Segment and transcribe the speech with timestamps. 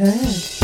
[0.00, 0.60] Tervehdys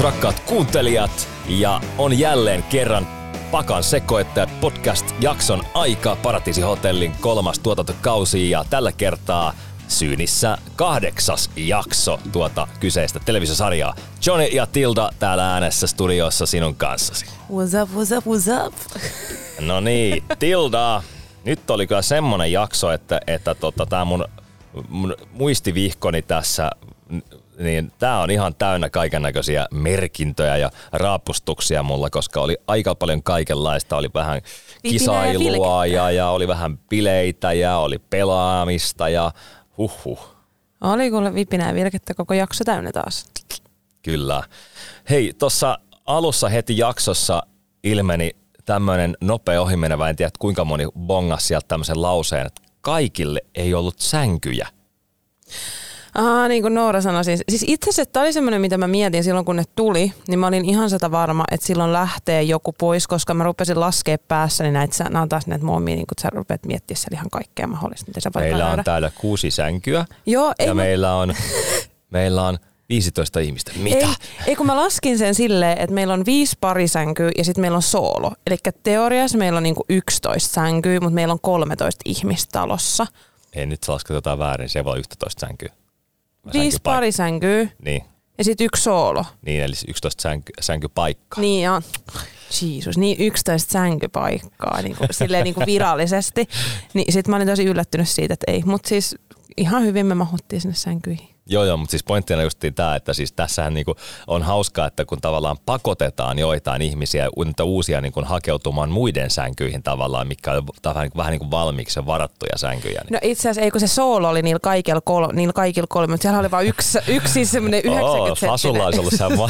[0.00, 3.06] rakkaat kuuntelijat ja on jälleen kerran
[3.50, 9.52] Pakan sekoittaja podcast-jakson aika Paratiisi Hotellin kolmas tuotantokausi ja tällä kertaa
[9.88, 13.94] syynissä kahdeksas jakso tuota kyseistä televisiosarjaa.
[14.26, 17.26] Johnny ja Tilda täällä äänessä studiossa sinun kanssasi.
[17.26, 18.74] What's up, what's up, what's up?
[19.60, 21.02] No niin, Tilda,
[21.44, 24.24] nyt oli kyllä semmonen jakso, että, että tota, tämä mun,
[24.88, 26.70] mun muistivihkoni tässä
[27.58, 33.22] niin tämä on ihan täynnä kaiken näköisiä merkintöjä ja raapustuksia mulla, koska oli aika paljon
[33.22, 33.96] kaikenlaista.
[33.96, 34.42] Oli vähän
[34.82, 39.32] kisailua ja, ja oli vähän bileitä ja oli pelaamista ja
[39.78, 40.36] huhhuh.
[40.80, 43.26] Oli kuule vipinä ja vilkettä koko jakso täynnä taas.
[44.02, 44.42] Kyllä.
[45.10, 47.42] Hei, tuossa alussa heti jaksossa
[47.84, 48.30] ilmeni
[48.64, 53.98] tämmöinen nopea ohimenevä, en tiedä kuinka moni bongas sieltä tämmöisen lauseen, että kaikille ei ollut
[53.98, 54.68] sänkyjä.
[56.18, 57.42] Aha, niin kuin Noora sanoi siis.
[57.48, 60.46] Siis itse asiassa tämä oli semmoinen, mitä mä mietin silloin, kun ne tuli, niin mä
[60.46, 64.74] olin ihan sitä varma, että silloin lähtee joku pois, koska mä rupesin laskea päässä, niin
[64.74, 68.06] näitä, nämä on taas näitä muomia, niin kun sä rupeat miettimään siellä ihan kaikkea mahdollista,
[68.08, 71.34] mitä sä Meillä on täällä kuusi sänkyä Joo, ei ja mä- meillä on,
[72.10, 72.58] meillä on
[72.88, 73.72] 15 ihmistä.
[73.76, 74.06] Mitä?
[74.06, 74.14] Ei,
[74.46, 77.82] ei, kun mä laskin sen silleen, että meillä on viisi parisänkyä ja sitten meillä on
[77.82, 78.32] soolo.
[78.46, 83.06] Eli teoriassa meillä on niinku 11 sänkyä, mutta meillä on 13 ihmistä talossa.
[83.52, 85.72] Ei nyt lasketaan väärin, se voi olla 11 sänkyä.
[86.52, 86.90] Viisi Sänkypaikka.
[86.96, 88.02] parisänkyä Niin,
[88.38, 89.24] ja sitten yksi soolo.
[89.42, 91.40] niin, eli 11 sänky, sänkypaikkaa.
[91.40, 91.82] Niin ja,
[92.62, 96.48] Jeesus, niin 11 sänkypaikkaa niin kuin, silleen niin kuin virallisesti.
[96.94, 98.62] Niin sit mä olin tosi yllättynyt siitä, että ei.
[98.66, 99.16] Mutta siis
[99.56, 101.28] ihan hyvin me mahuttiin sinne sänkyihin.
[101.48, 103.96] Joo, joo, mutta siis pointtina justiin tämä, että siis tässähän niinku
[104.26, 110.26] on hauskaa, että kun tavallaan pakotetaan joitain ihmisiä, niitä uusia niinku hakeutumaan muiden sänkyihin tavallaan,
[110.28, 113.00] mikä on vähän, vähän niin kuin valmiiksi varattuja sänkyjä.
[113.04, 113.12] Niin.
[113.12, 116.22] No itse asiassa ei kun se soolo oli niillä kaikilla, kol, niillä kaikilla kolme, mutta
[116.22, 119.48] siellä oli vain yksi, yksi semmoinen 90 Fasulla olisi ollut, siellä,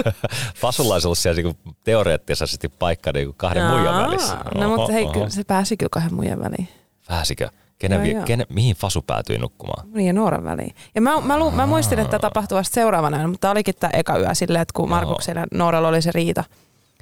[0.60, 4.36] Fasulla olisi ollut siellä niinku teoreettisesti paikka niinku kahden muijan välissä.
[4.54, 6.68] No mutta Oho, hei, kyllä se pääsi kyllä kahden muijan väliin.
[7.08, 7.48] Pääsikö?
[7.82, 8.26] Kenen, Joo, joo.
[8.26, 9.88] kenen, mihin Fasu päätyi nukkumaan?
[9.94, 10.74] Niin ja Nooran väliin.
[10.94, 13.74] Ja mä, mä, lu, mä muistin, että tämä tapahtui vasta seuraavana yönä, mutta tämä olikin
[13.80, 16.44] tämä eka yö silleen, että kun Markuksella ja Nooralla oli se riita.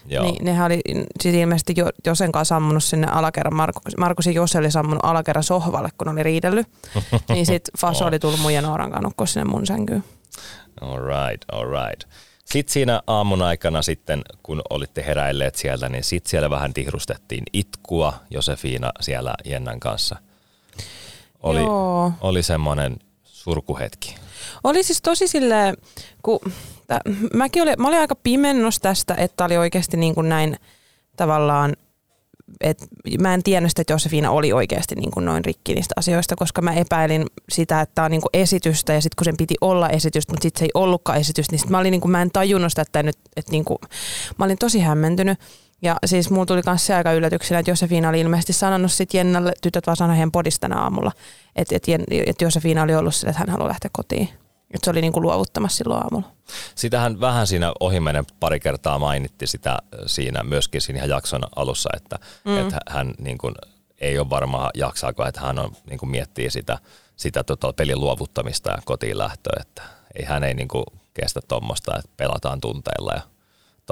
[0.07, 0.25] Joo.
[0.25, 0.81] Niin nehän oli
[1.21, 5.43] siis ilmeisesti jo, Josen kanssa sammunut sinne alakerran, Markus, Markus ja Jose oli sammunut alakerran
[5.43, 6.67] sohvalle, kun oli riidellyt.
[7.33, 10.05] niin sit Faso oli tullut mun ja Nooran kanssa nukkua sinne mun sänkyyn.
[10.81, 12.11] All right, all right.
[12.45, 18.13] Sitten siinä aamun aikana sitten, kun olitte heräilleet sieltä, niin sitten siellä vähän tihrustettiin itkua
[18.31, 20.17] Josefina siellä Jennan kanssa.
[21.43, 22.13] Oli, Joo.
[22.21, 24.17] oli semmoinen surkuhetki.
[24.65, 25.77] Oli siis tosi silleen,
[26.23, 26.41] kun
[26.87, 27.01] tä,
[27.35, 30.57] mäkin olin, mä olin aika pimennos tästä, että oli oikeasti niin kuin näin
[31.17, 31.77] tavallaan,
[32.61, 32.87] että
[33.21, 36.63] mä en tiennyt sitä, että Josefina oli oikeasti niin kuin noin rikki niistä asioista, koska
[36.63, 39.89] mä epäilin sitä, että tämä on niin kuin esitystä ja sitten kun sen piti olla
[39.89, 42.31] esitystä, mutta sitten se ei ollutkaan esitystä, niin sit mä, olin niin kuin, mä en
[42.31, 43.79] tajunnut sitä, että nyt, että niin kuin,
[44.39, 45.39] mä olin tosi hämmentynyt.
[45.83, 49.53] Ja siis mulla tuli myös se aika yllätyksenä, että Josefina oli ilmeisesti sanonut sitten Jennalle,
[49.63, 51.13] tytöt vaan sanoi heidän podista tänä aamulla,
[51.57, 54.29] että, että, Jen- että Josefina oli ollut sille, että hän haluaa lähteä kotiin.
[54.75, 56.33] Että se oli niin kuin luovuttamassa silloin aamulla.
[56.75, 62.59] Sitähän vähän siinä ohimennen pari kertaa mainitti sitä siinä myöskin siinä jakson alussa, että, mm.
[62.59, 63.55] että hän niin kuin,
[64.01, 66.79] ei ole varma jaksaako, että hän on, niin kuin miettii sitä,
[67.17, 69.83] sitä tota, pelin luovuttamista ja kotiin lähtöä, että
[70.15, 73.21] ei, hän ei niin kuin kestä tuommoista, että pelataan tunteilla ja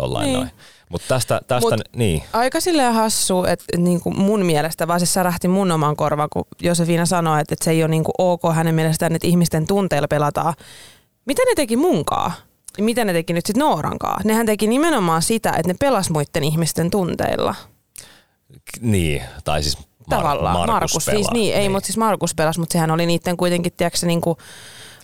[0.00, 0.36] tollain Niin.
[0.36, 0.50] noin.
[0.90, 5.06] Mutta tästä, tästä Mut- niin, Aika silleen hassu, että niin kuin mun mielestä, vaan se
[5.06, 8.42] särähti mun oman korvaan, kun Josefina sanoi, että, että se ei ole niin kuin ok
[8.54, 10.54] hänen mielestään, että ihmisten tunteilla pelataan.
[11.24, 12.32] Mitä ne teki munkaan?
[12.80, 14.20] Mitä ne teki nyt sitten Noorankaan?
[14.24, 17.54] Nehän teki nimenomaan sitä, että ne pelas muiden ihmisten tunteilla.
[18.80, 20.56] niin, tai siis Mar- Tavallaan.
[20.56, 21.16] Markus, Markus pelaa.
[21.16, 24.20] siis niin, ei, mutta siis Markus pelasi, mutta sehän oli niiden kuitenkin, tiedätkö, se niin
[24.20, 24.36] kuin,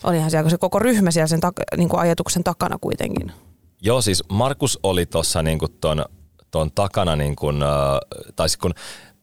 [0.03, 3.31] olihan siellä se koko ryhmä siellä sen tak- niin kuin ajatuksen takana kuitenkin.
[3.81, 6.05] Joo, siis Markus oli tuossa niinku ton,
[6.51, 8.73] ton takana, niinku, äh, tai kun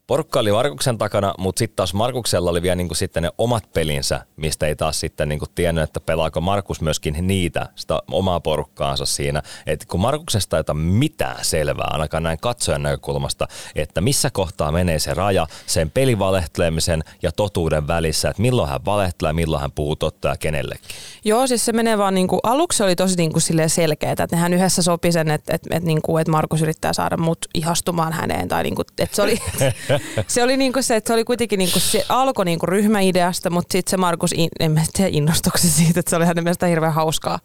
[0.07, 4.27] porukka oli Markuksen takana, mutta sitten taas Markuksella oli vielä niinku sitten ne omat pelinsä,
[4.37, 9.43] mistä ei taas sitten niinku tiennyt, että pelaako Markus myöskin niitä, sitä omaa porukkaansa siinä.
[9.67, 14.99] Että kun Markuksesta ei ota mitään selvää, ainakaan näin katsojan näkökulmasta, että missä kohtaa menee
[14.99, 20.29] se raja sen pelivalehtelemisen ja totuuden välissä, että milloin hän valehtelee, milloin hän puhuu totta
[20.29, 20.97] ja kenellekin.
[21.25, 25.13] Joo, siis se menee vaan niinku, aluksi oli tosi niinku selkeää, että nehän yhdessä sopi
[25.13, 28.49] sen, että, että, että, niinku, että Markus yrittää saada mut ihastumaan häneen.
[28.49, 29.39] Tai niinku, että se oli,
[30.29, 33.91] se oli niinku se, että se oli kuitenkin niinku, se alkoi niinku ryhmäideasta, mutta sitten
[33.91, 37.39] se Markus, in, en mä tiedä innostuksen siitä, että se oli hänen mielestään hirveän hauskaa.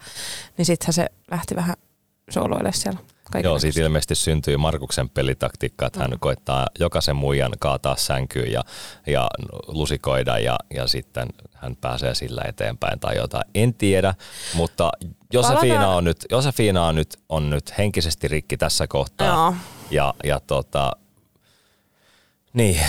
[0.58, 1.76] Niin sittenhän se lähti vähän
[2.30, 3.00] sooloille siellä.
[3.32, 6.20] Kaiken Joo, siitä ilmeisesti syntyy Markuksen pelitaktiikka, että hän Mm.
[6.20, 8.64] koittaa jokaisen muijan kaataa sänkyyn ja,
[9.08, 9.30] ja
[9.68, 13.44] lusikoida ja, ja sitten hän pääsee sillä eteenpäin tai jotain.
[13.56, 14.14] En tiedä,
[14.54, 14.92] mutta
[15.34, 19.28] Josefina Palataan- on nyt, Josefina on nyt, on nyt henkisesti rikki tässä kohtaa.
[19.28, 19.54] Joo.
[19.92, 20.92] Ja, ja tota,
[22.54, 22.80] niin,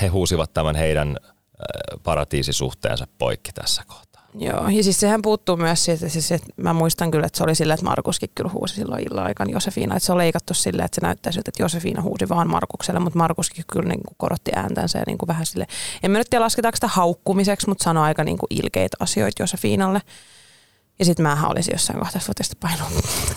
[0.00, 4.04] he huusivat tämän heidän äh, paratiisisuhteensa poikki tässä kohtaa.
[4.38, 7.54] Joo, ja siis sehän puuttuu myös siitä, siis, että mä muistan kyllä, että se oli
[7.54, 10.94] silleen, että Markuskin kyllä huusi silloin illan aikana Josefina, että se on leikattu silleen, että
[10.94, 14.98] se näyttää siltä, että Josefina huusi vaan Markukselle, mutta Markuskin kyllä niin kuin korotti ääntänsä
[14.98, 15.66] ja niin kuin vähän sille,
[16.02, 20.00] en mä nyt tiedä lasketaanko sitä haukkumiseksi, mutta sanoi aika niin kuin ilkeitä asioita Josefinalle.
[20.98, 22.86] Ja sitten mähän olisin jossain kohtaa fotista painua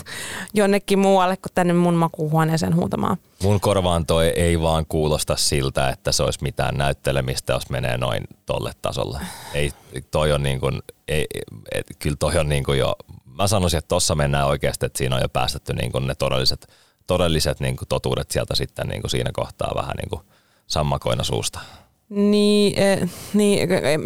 [0.54, 3.16] jonnekin muualle kuin tänne mun makuuhuoneeseen huutamaan.
[3.42, 8.24] Mun korvaan toi ei vaan kuulosta siltä, että se olisi mitään näyttelemistä, jos menee noin
[8.46, 9.20] tolle tasolle.
[9.54, 9.72] Ei,
[10.10, 11.26] toi on niin kuin, ei,
[11.72, 15.16] et, kyllä toi on niin kuin jo, mä sanoisin, että tossa mennään oikeasti, että siinä
[15.16, 16.66] on jo päästetty niin kuin ne todelliset,
[17.06, 20.22] todelliset niin kuin totuudet sieltä sitten niin kuin siinä kohtaa vähän niin kuin
[20.66, 21.60] sammakoina suusta.
[22.08, 24.00] Niin, eh, niin eh,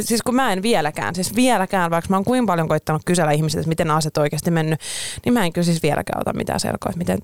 [0.00, 3.60] siis kun mä en vieläkään, siis vieläkään, vaikka mä oon kuinka paljon koittanut kysellä ihmisiltä,
[3.60, 4.80] että miten asiat oikeasti mennyt,
[5.24, 7.18] niin mä en kyllä siis vieläkään ota mitään selkoa, että miten,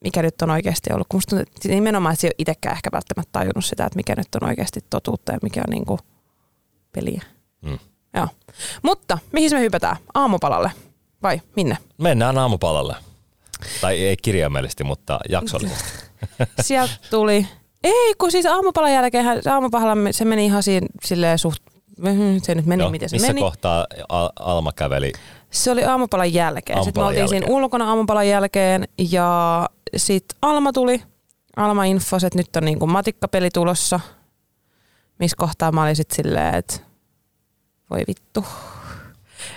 [0.00, 1.06] mikä nyt on oikeasti ollut.
[1.08, 3.96] Kun musta tuntuu, että nimenomaan, että se ei ole itsekään ehkä välttämättä tajunnut sitä, että
[3.96, 5.98] mikä nyt on oikeasti totuutta ja mikä on niinku
[6.92, 7.22] peliä.
[7.62, 7.78] Mm.
[8.14, 8.28] Joo.
[8.82, 9.96] Mutta mihin me hypätään?
[10.14, 10.72] Aamupalalle
[11.22, 11.78] vai minne?
[11.98, 12.96] Mennään aamupalalle.
[13.80, 15.88] Tai ei kirjaimellisesti, mutta jaksollisesti.
[16.60, 17.46] Sieltä tuli,
[17.84, 21.62] ei kun siis aamupalan jälkeen, se aamupalalla se meni ihan siinä, silleen suht,
[22.42, 23.40] se nyt meni Joo, miten se missä meni.
[23.40, 25.12] kohtaa Al- Alma käveli
[25.50, 26.78] Se oli aamupalan jälkeen.
[26.84, 27.62] Sitten me Aamupalan oltiin siinä jälkeen.
[27.62, 31.02] ulkona aamupalan jälkeen ja sitten Alma tuli.
[31.56, 34.00] Alma infos, että nyt on niinku matikkapeli tulossa.
[35.18, 36.74] Missä kohtaa mä olin sitten silleen, että
[37.90, 38.44] voi vittu.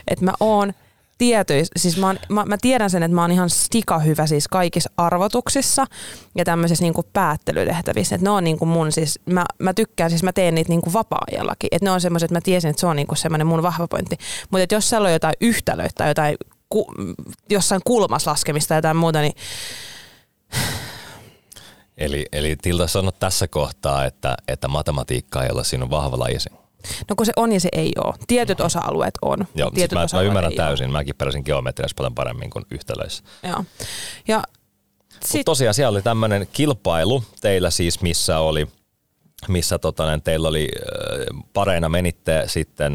[0.07, 0.73] Että mä oon
[1.21, 4.47] tietyis, siis mä, oon, mä, mä, tiedän sen, että mä oon ihan stika hyvä siis
[4.47, 5.85] kaikissa arvotuksissa
[6.35, 8.15] ja tämmöisissä niinku päättelytehtävissä.
[8.15, 11.67] Että ne on niinku mun siis, mä, mä tykkään, siis mä teen niitä niinku vapaa-ajallakin.
[11.71, 14.17] Että ne on semmoiset, että mä tiesin, että se on niinku semmoinen mun vahva pointti.
[14.51, 16.35] Mutta jos siellä on jotain yhtälöitä tai jotain
[16.69, 16.93] ku,
[17.49, 19.33] jossain kulmassa laskemista tai jotain muuta, niin
[21.97, 26.49] Eli, eli Tilda sanoi tässä kohtaa, että, että matematiikka ei ole sinun vahva lajisi.
[27.09, 28.13] No kun se on ja se ei ole.
[28.27, 29.47] Tietyt osa-alueet on.
[29.55, 30.65] Joo, siis tietyt mä, mä osa-alueet ymmärrän ei oo.
[30.65, 30.91] täysin.
[30.91, 33.23] Mäkin pärjäsin geometriassa paljon paremmin kuin yhtälöissä.
[33.43, 33.63] Joo.
[34.27, 34.43] Ja
[35.25, 38.67] sit, tosiaan siellä oli tämmöinen kilpailu teillä siis, missä oli
[39.47, 40.69] missä tota, teillä oli
[41.53, 42.93] pareina menitte sitten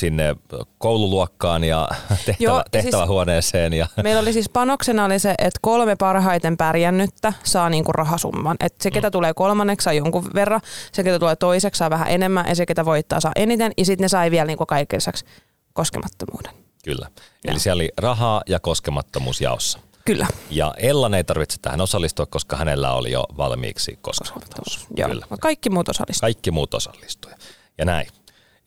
[0.00, 0.36] sinne
[0.78, 3.72] koululuokkaan ja tehtävä, Joo, ja siis- tehtävähuoneeseen.
[3.72, 8.56] Ja, Meillä oli siis panoksena oli se, että kolme parhaiten pärjännyttä saa niinku rahasumman.
[8.60, 10.60] Et se, ketä tulee kolmanneksi, saa jonkun verran,
[10.92, 13.72] se, ketä tulee toiseksi, saa vähän enemmän, ja se, ketä voittaa, saa eniten.
[13.76, 15.24] Ja sitten ne sai vielä niinku kaiken lisäksi
[15.72, 16.52] koskemattomuuden.
[16.84, 17.06] kyllä.
[17.44, 17.58] Eli Joo.
[17.58, 19.78] siellä oli rahaa ja koskemattomuus jaossa.
[20.04, 20.26] Kyllä.
[20.50, 24.86] Ja Ellan ei tarvitse tähän osallistua, koska hänellä oli jo valmiiksi koskemattomuus.
[24.96, 25.08] Joo.
[25.08, 25.26] Kyllä.
[25.40, 26.20] Kaikki muut osallistuivat.
[26.20, 27.36] Kaikki muut osallistuja.
[27.78, 28.06] Ja näin.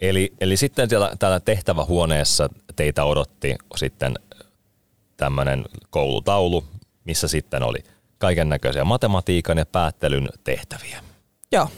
[0.03, 4.13] Eli, eli sitten täällä, täällä tehtävähuoneessa teitä odotti sitten
[5.17, 6.65] tämmöinen koulutaulu,
[7.05, 7.83] missä sitten oli
[8.17, 11.03] kaiken näköisiä matematiikan ja päättelyn tehtäviä.
[11.51, 11.69] Joo.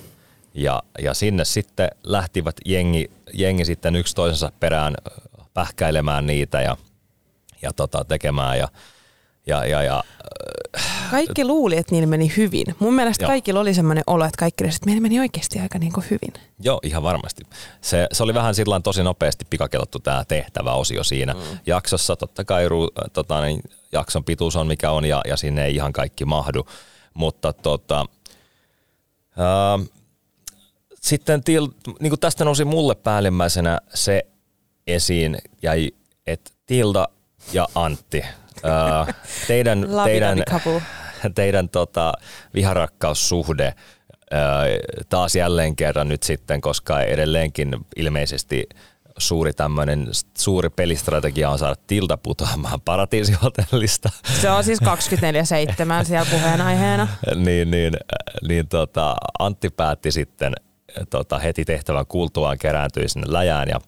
[0.54, 4.96] Ja, ja sinne sitten lähtivät jengi, jengi sitten yksi toisensa perään
[5.54, 6.78] pähkäilemään niitä ja,
[7.62, 8.68] ja tota, tekemään ja,
[9.48, 10.04] ja, ja, ja
[11.12, 12.66] Kaikki luuli, että niillä meni hyvin.
[12.80, 13.30] Mun mielestä Joo.
[13.30, 16.34] kaikilla oli semmoinen olo, että kaikki että meillä meni oikeasti aika niinku hyvin.
[16.60, 17.44] Joo, ihan varmasti.
[17.82, 21.40] Se, se oli vähän sillä tosi nopeasti pikakelottu tämä tehtäväosio siinä mm.
[21.66, 22.16] jaksossa.
[22.16, 23.62] Totta kai ru, tota, niin,
[23.92, 26.68] jakson pituus on mikä on ja, ja sinne ei ihan kaikki mahdu.
[27.14, 28.06] Mutta tota,
[29.38, 29.80] ää,
[31.02, 31.68] sitten til,
[32.00, 34.26] niin kuin tästä nousi mulle päällimmäisenä se
[34.88, 35.92] esiin, jäi,
[36.28, 37.08] että Tilda
[37.54, 38.24] ja Antti,
[38.64, 39.14] ää,
[39.48, 40.44] teidän, teidän,
[41.36, 42.14] teidän tota,
[42.54, 43.74] viharakkaussuhde
[44.32, 44.64] ää,
[45.10, 48.70] taas jälleen kerran nyt sitten, koska edelleenkin ilmeisesti
[49.18, 50.08] suuri tämmöinen
[50.38, 54.10] suuri pelistrategia on saada Tilda putoamaan paratiisihotellista.
[54.42, 57.08] Se on siis 24-7 siellä puheenaiheena.
[57.36, 57.94] niin, niin,
[58.48, 60.54] niin tota, Antti päätti sitten
[61.10, 63.80] tota, heti tehtävän kuultuaan kerääntyi sinne läjään ja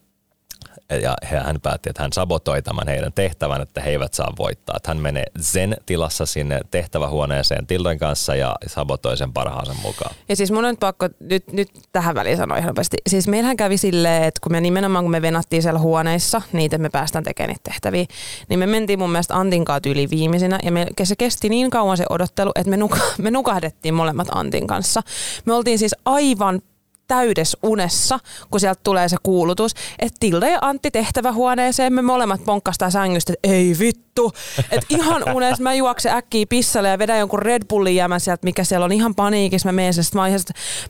[1.01, 4.75] ja hän päätti, että hän sabotoi tämän heidän tehtävän, että he eivät saa voittaa.
[4.77, 10.15] Että hän menee zen-tilassa sinne tehtävähuoneeseen Tildan kanssa ja sabotoi sen parhaansa mukaan.
[10.29, 12.97] Ja siis mun on nyt pakko nyt, nyt tähän väliin sanoa ihan nopeasti.
[13.09, 16.81] Siis meillähän kävi silleen, että kun me nimenomaan kun me venattiin siellä huoneissa, niitä että
[16.81, 18.05] me päästään tekemään niitä tehtäviä,
[18.49, 21.97] niin me mentiin mun mielestä Antin kanssa tyyliin viimeisinä ja me, se kesti niin kauan
[21.97, 25.01] se odottelu, että me, nuka, me nukahdettiin molemmat Antin kanssa.
[25.45, 26.61] Me oltiin siis aivan
[27.07, 28.19] täydessä unessa,
[28.51, 33.47] kun sieltä tulee se kuulutus, että Tilda ja Antti tehtävähuoneeseen, me molemmat ponkkastaa sängystä, että
[33.47, 34.33] ei vittu.
[34.71, 38.63] Että ihan unessa mä juoksen äkkiä pissalle ja vedän jonkun Red Bullin jäämän sieltä, mikä
[38.63, 39.67] siellä on ihan paniikissa.
[39.67, 40.39] Mä menen sen, mä, ihan,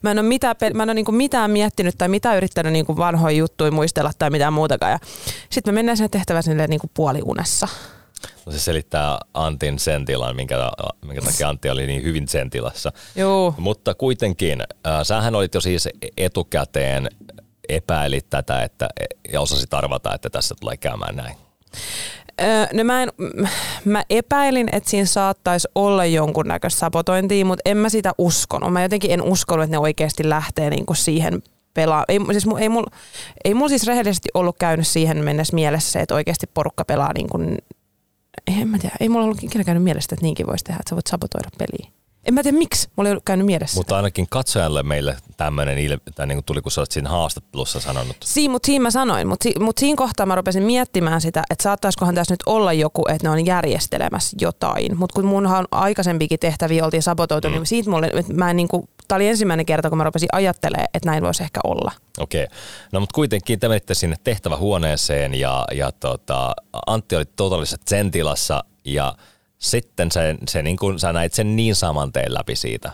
[0.01, 3.38] mä en ole mitään, mä en ole niinku mitään miettinyt tai mitään yrittänyt niinku vanhoja
[3.38, 4.91] juttuja muistella tai mitään muutakaan.
[4.91, 5.00] Ja
[5.50, 7.67] sitten mä mennään sinne tehtävään sinne niinku puoliunessa.
[8.45, 10.71] No se selittää Antin sen tilan, minkä,
[11.05, 12.91] minkä takia Antti oli niin hyvin sen tilassa.
[13.15, 13.53] Joo.
[13.57, 17.09] Mutta kuitenkin, äh, sähän olit jo siis etukäteen
[17.69, 18.89] epäilit tätä että,
[19.33, 21.36] ja osasit arvata, että tässä tulee käymään näin.
[22.41, 23.12] Öö, no mä, en,
[23.86, 28.74] mä epäilin, että siinä saattaisi olla jonkunnäköistä sabotointia, mutta en mä sitä uskonut.
[28.74, 31.41] Mä jotenkin en uskonut, että ne oikeasti lähtee niinku siihen
[31.74, 32.05] pelaa.
[32.07, 32.69] Ei, siis, ei,
[33.45, 37.29] ei mulla siis rehellisesti ollut käynyt siihen mennessä mielessä se, että oikeasti porukka pelaa niin
[37.29, 37.57] kuin
[38.48, 40.96] en mä tiedä, ei mulla ollut ikinä käynyt mielestä, että niinkin voisi tehdä, että sä
[40.96, 41.92] voit sabotoida peliä.
[42.25, 43.80] En mä tiedä miksi, mulla ei ollut käynyt mielessä.
[43.80, 48.17] Mutta ainakin katsojalle meille tämmöinen tai niin kuin tuli, kun sä olet siinä haastattelussa sanonut.
[48.24, 51.63] Siin, mutta siinä mä sanoin, mutta, si, mutta siinä kohtaa mä rupesin miettimään sitä, että
[51.63, 54.98] saattaisikohan tässä nyt olla joku, että ne on järjestelemässä jotain.
[54.98, 57.53] Mutta kun munhan aikaisempikin tehtäviä oltiin sabotoitu, mm.
[57.53, 60.29] niin siitä mulle, että mä en niin kuin, tää oli ensimmäinen kerta, kun mä rupesin
[60.32, 61.91] ajattelemaan, että näin voisi ehkä olla.
[62.20, 62.44] Okei.
[62.44, 62.58] Okay.
[62.91, 66.53] No mutta kuitenkin te menitte sinne tehtävähuoneeseen ja, ja tota,
[66.88, 69.15] Antti oli totaalisessa zen-tilassa ja
[69.60, 72.91] sitten se, se niin kuin, sä näit sen niin saman tein läpi siitä.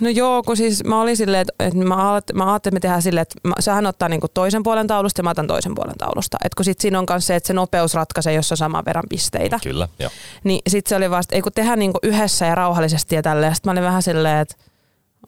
[0.00, 3.02] No joo, kun siis mä olin silleen, että, että mä, mä ajattelin, että me tehdään
[3.02, 6.38] silleen, että mä, sähän ottaa niin toisen puolen taulusta ja mä otan toisen puolen taulusta.
[6.44, 9.04] Että kun sit siinä on myös se, että se nopeus ratkaisee, jos on saman verran
[9.08, 9.58] pisteitä.
[9.62, 10.10] Kyllä, joo.
[10.44, 13.54] Niin sit se oli vasta, ei kun tehdään niin yhdessä ja rauhallisesti ja tälleen.
[13.54, 14.54] Sitten mä olin vähän silleen, että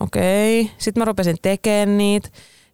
[0.01, 0.61] okei.
[0.61, 0.75] Okay.
[0.79, 2.29] Sitten mä rupesin tekemään niitä.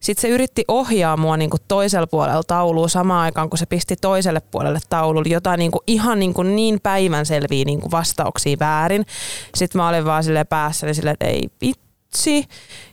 [0.06, 3.96] Sitten se yritti ohjaa mua niin kuin toisella puolella taulua samaan aikaan, kun se pisti
[3.96, 9.06] toiselle puolelle taululle jotain niin kuin ihan niin, kuin niin päivänselviä niin kuin vastauksia väärin.
[9.54, 12.44] Sitten mä olin vaan silleen päässäni silleen, että ei vitsi.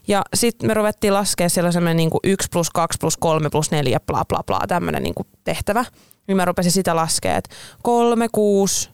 [0.08, 4.00] Ja sitten me ruvettiin laskea siellä semmoinen niin 1 plus 2 plus 3 plus 4
[4.00, 5.86] bla bla bla tämmöinen niin tehtävä.
[6.28, 8.90] Niin mä rupesin sitä laskea, että 3, 6,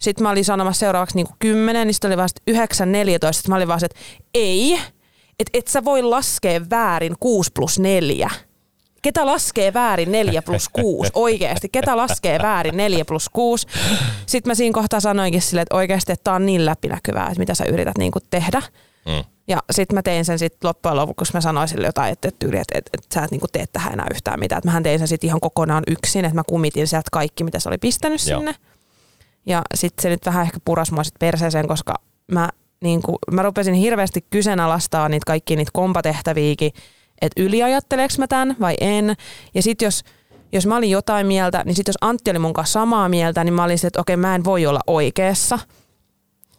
[0.00, 3.38] sitten mä olin sanomassa seuraavaksi niin 10, niin sitten oli vasta 9, 14.
[3.38, 3.98] Sitten mä olin vaan että
[4.34, 4.78] ei,
[5.42, 8.30] että et sä voi laskea väärin 6 plus 4.
[9.02, 11.10] Ketä laskee väärin 4 plus 6?
[11.14, 13.66] Oikeasti, ketä laskee väärin 4 plus 6?
[14.26, 17.54] Sitten mä siinä kohtaa sanoinkin silleen, että oikeasti että tää on niin läpinäkyvää, että mitä
[17.54, 18.62] sä yrität niinku tehdä.
[19.06, 19.24] Mm.
[19.48, 22.46] Ja sitten mä tein sen sitten loppujen lopuksi, kun mä sanoin sille jotain, että, että,
[22.46, 24.58] että, että, että sä et niinku tee tähän enää yhtään mitään.
[24.58, 27.68] Että mähän tein sen sitten ihan kokonaan yksin, että mä kumitin sieltä kaikki, mitä se
[27.68, 28.38] oli pistänyt Joo.
[28.38, 28.54] sinne.
[29.46, 31.94] Ja sitten se nyt vähän ehkä puras mua sit perseeseen, koska
[32.32, 32.48] mä
[32.82, 36.72] niin kuin, mä rupesin hirveästi kyseenalaistaa niitä kaikki niitä kompatehtäviäkin,
[37.20, 39.14] että yliajatteleeko mä tämän vai en.
[39.54, 40.04] Ja sitten jos,
[40.52, 43.54] jos mä olin jotain mieltä, niin sitten jos Antti oli mun kanssa samaa mieltä, niin
[43.54, 45.58] mä olin että okei, mä en voi olla oikeassa.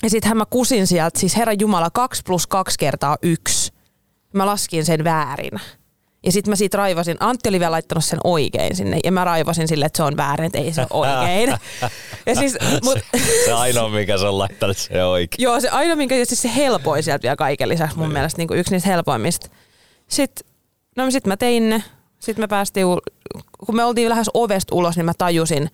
[0.03, 3.71] Ja sittenhän mä kusin sieltä, siis Herra Jumala, 2 plus 2 kertaa 1.
[4.33, 5.59] Mä laskin sen väärin.
[6.25, 9.67] Ja sitten mä siitä raivasin, Antti oli vielä laittanut sen oikein sinne, ja mä raivasin
[9.67, 11.49] sille, että se on väärin, että ei se ole oikein.
[12.25, 15.43] ja siis, mut, se, se ainoa, mikä se on laittanut se oikein.
[15.43, 18.13] Joo, se ainoa, minkä ja siis se helpoin sieltä vielä kaiken lisäksi mun niin.
[18.13, 19.49] mielestä niin kuin yksi niistä helpoimmista.
[20.07, 20.47] Sitten,
[20.95, 21.83] no sit mä tein ne,
[22.19, 22.87] sitten me päästiin,
[23.65, 25.69] kun me oltiin lähes ovesta ulos, niin mä tajusin,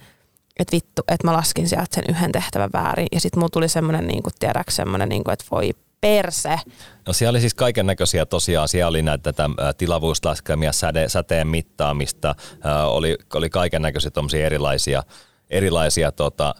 [0.59, 3.07] että vittu, että mä laskin sieltä sen yhden tehtävän väärin.
[3.11, 6.59] Ja sitten mulla tuli semmoinen, niin kuin, tiedäks, semmoinen, niin kuin, että voi perse.
[7.07, 12.35] No siellä oli siis kaiken näköisiä tosiaan, siellä oli näitä tätä tilavuuslaskelmia, säde, säteen mittaamista,
[12.65, 14.11] äh, oli, oli kaiken näköisiä
[14.45, 15.03] erilaisia,
[15.49, 16.55] erilaisia tota,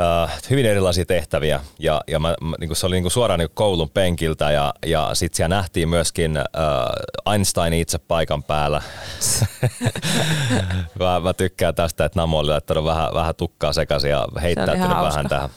[0.00, 3.90] Uh, hyvin erilaisia tehtäviä ja, ja mä, mä, niin se oli niin suoraan niin koulun
[3.90, 8.82] penkiltä ja, ja sitten siellä nähtiin myöskin uh, Einstein itse paikan päällä.
[10.98, 15.28] mä, mä, tykkään tästä, että Namo oli laittanut vähän, vähän tukkaa sekaisin ja heittäytynyt vähän
[15.28, 15.50] tähän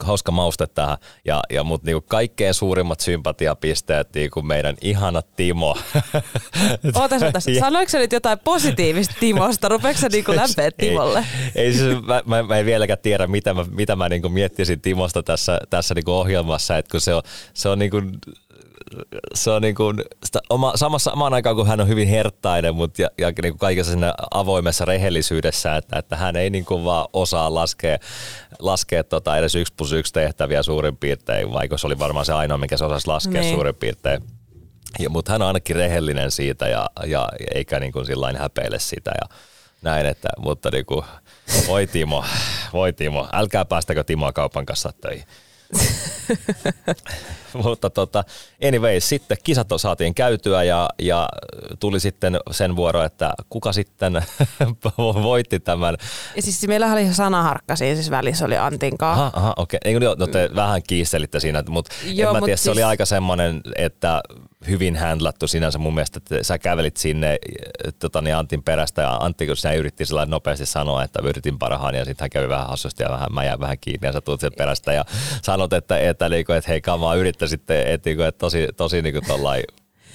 [0.00, 0.98] hauska mauste tähän.
[1.24, 5.76] Ja, ja mutta niinku kaikkein suurimmat sympatiapisteet niinku meidän ihana Timo.
[7.00, 7.44] Ootas, ootas.
[7.60, 9.68] Sanoiko sä nyt jotain positiivista Timosta?
[9.68, 11.24] Rupeeko sä niinku lämpeä Timolle?
[11.54, 14.80] Ei, ei siis, mä, mä, mä, en vieläkään tiedä, mitä mä, mitä mä niinku miettisin
[14.80, 17.22] Timosta tässä, tässä niinku ohjelmassa, että kun se on,
[17.54, 18.02] se on niinku
[19.34, 23.02] se on niin kuin sitä oma, samassa, samaan aikaan, kun hän on hyvin herttainen, mutta
[23.02, 27.08] ja, ja niin kuin kaikessa siinä avoimessa rehellisyydessä, että, että hän ei niin kuin vaan
[27.12, 27.98] osaa laskea,
[28.58, 32.58] laskea tota edes yksi plus yksi tehtäviä suurin piirtein, vaikka se oli varmaan se ainoa,
[32.58, 33.54] mikä se osasi laskea niin.
[33.54, 34.22] suurin piirtein.
[34.98, 39.10] Ja, mutta hän on ainakin rehellinen siitä ja, ja eikä niin kuin sillain häpeile sitä
[39.20, 39.36] ja
[39.82, 41.04] näin, että, mutta niin kuin,
[41.66, 42.24] voi Timo,
[42.72, 45.24] voi Timo, älkää päästäkö Timoa kaupan kanssa töihin.
[47.64, 48.24] Mutta tota,
[48.68, 51.28] anyway, sitten kisat saatiin käytyä ja, ja
[51.80, 54.22] tuli sitten sen vuoro, että kuka sitten
[54.98, 55.96] voitti tämän.
[56.36, 59.26] Ja siis meillä oli sanaharkka siinä siis välissä oli Antin kanssa.
[59.26, 59.80] Aha, aha okei.
[59.96, 60.16] Okay.
[60.18, 62.64] No, te vähän kiistelitte siinä, mutta Joo, en mä tiedä, siis...
[62.64, 64.22] se oli siis- aika semmoinen, että
[64.66, 67.38] hyvin handlattu sinänsä mun mielestä, että sä kävelit sinne
[67.98, 71.94] tota, niin Antin perästä ja Antti, kun sinä yritti sillä nopeasti sanoa, että yritin parhaan
[71.94, 74.40] ja sitten hän kävi vähän hassusti ja vähän, mä jäin vähän kiinni ja sä tulet
[74.40, 75.04] sieltä perästä ja
[75.42, 77.14] sanot, että, että, että, että, hei kamaa
[77.44, 79.64] että, että, että tosi, tosi niin kuin tollain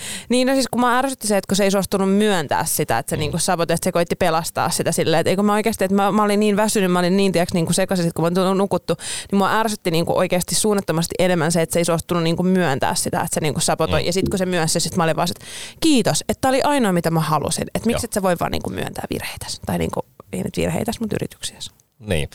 [0.30, 3.10] niin, no siis kun mä ärsytti se, että kun se ei suostunut myöntää sitä, että
[3.10, 3.20] se mm.
[3.20, 6.24] niinku sabote, että se koitti pelastaa sitä silleen, että eikö mä oikeasti, että mä, mä
[6.24, 8.96] olin niin väsynyt, mä olin niin tiiäks, niinku sekaisin, kun mä olin nukuttu,
[9.32, 13.22] niin mua ärsytti niinku oikeasti suunnattomasti enemmän se, että se ei suostunut niinku myöntää sitä,
[13.22, 14.02] että se niinku sabotoi.
[14.02, 14.06] Mm.
[14.06, 15.46] Ja sitten kun se myönsi, sit mä olin vaan, että
[15.80, 17.68] kiitos, että tämä oli ainoa mitä mä halusin.
[17.76, 20.00] Että miksi et sä voi vaan niinku myöntää virheitä, tai niinku,
[20.34, 21.58] ei nyt virheitä, mutta yrityksiä.
[22.00, 22.30] Niin.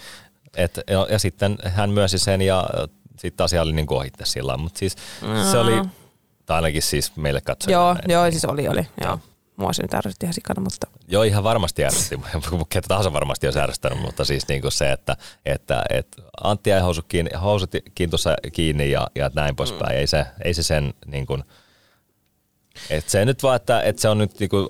[0.57, 2.68] Et, ja, ja, sitten hän myönsi sen ja
[3.19, 5.51] sitten asia oli niin kuin ohitte sillä mutta siis mm.
[5.51, 5.83] se oli
[6.47, 7.83] tai ainakin siis meille katsojille.
[7.83, 8.05] Joo, näin.
[8.09, 8.87] joo siis oli, oli.
[9.05, 9.19] Joo.
[9.57, 10.87] Mua se nyt ärsytti ihan sikana, mutta...
[11.09, 12.21] Joo, ihan varmasti ärsytti.
[12.69, 16.81] Ketä tahansa varmasti olisi ärsyttänyt, mutta siis niin kuin se, että, että, että Antti jäi
[16.81, 17.71] housut kiinni, housut
[18.11, 19.93] tuossa kiinni ja, ja näin poispäin.
[19.93, 19.99] Mm.
[19.99, 21.45] Ei, se, ei se sen niin kuin,
[22.91, 24.67] että se nyt vaan, että, että se on nyt niin kuin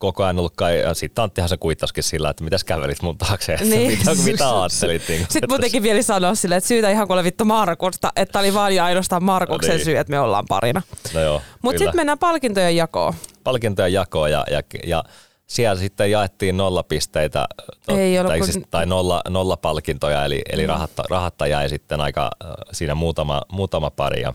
[0.00, 3.52] koko ajan ollut kai, ja sitten Anttihan se kuittasikin sillä, että mitäs kävelit mun taakse,
[3.52, 3.98] että niin.
[3.98, 5.08] mitä, mitä ajattelit.
[5.08, 8.74] Niin sitten muutenkin vielä sanoa sille, että syytä ihan kuule vittu Markusta, että oli vaan
[8.74, 9.84] ja ainoastaan Markuksen no niin.
[9.84, 10.82] syy, että me ollaan parina.
[11.14, 13.14] No joo, Mutta sitten mennään palkintojen jakoon.
[13.44, 15.04] Palkintojen jakoon ja, ja, ja
[15.46, 17.46] siellä sitten jaettiin nollapisteitä
[17.86, 18.52] tot, Ei tai, kun...
[18.52, 20.68] siis, tai nolla, nolla palkintoja, eli, eli mm.
[20.68, 22.30] rahatta, rahatta jäi sitten aika
[22.72, 24.20] siinä muutama, muutama pari.
[24.20, 24.34] Ja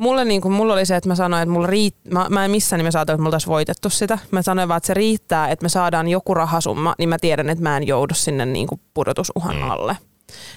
[0.00, 2.50] mulle, niin kuin, mulla oli se, että mä sanoin, että mulla riit, mä, mä en
[2.50, 4.18] missään nimessä ajatellut, että mulla olisi voitettu sitä.
[4.30, 7.62] Mä sanoin vaan, että se riittää, että me saadaan joku rahasumma, niin mä tiedän, että
[7.62, 9.70] mä en joudu sinne niin kuin pudotusuhan mm.
[9.70, 9.96] alle.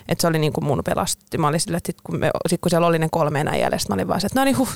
[0.08, 1.38] Että se oli niin kuin mun pelasti.
[1.38, 3.86] Mä olin sille, että sit kun, me, sit kun siellä oli ne kolme enää jäljellä,
[3.90, 4.70] mä olin vaan se, että no niin huh,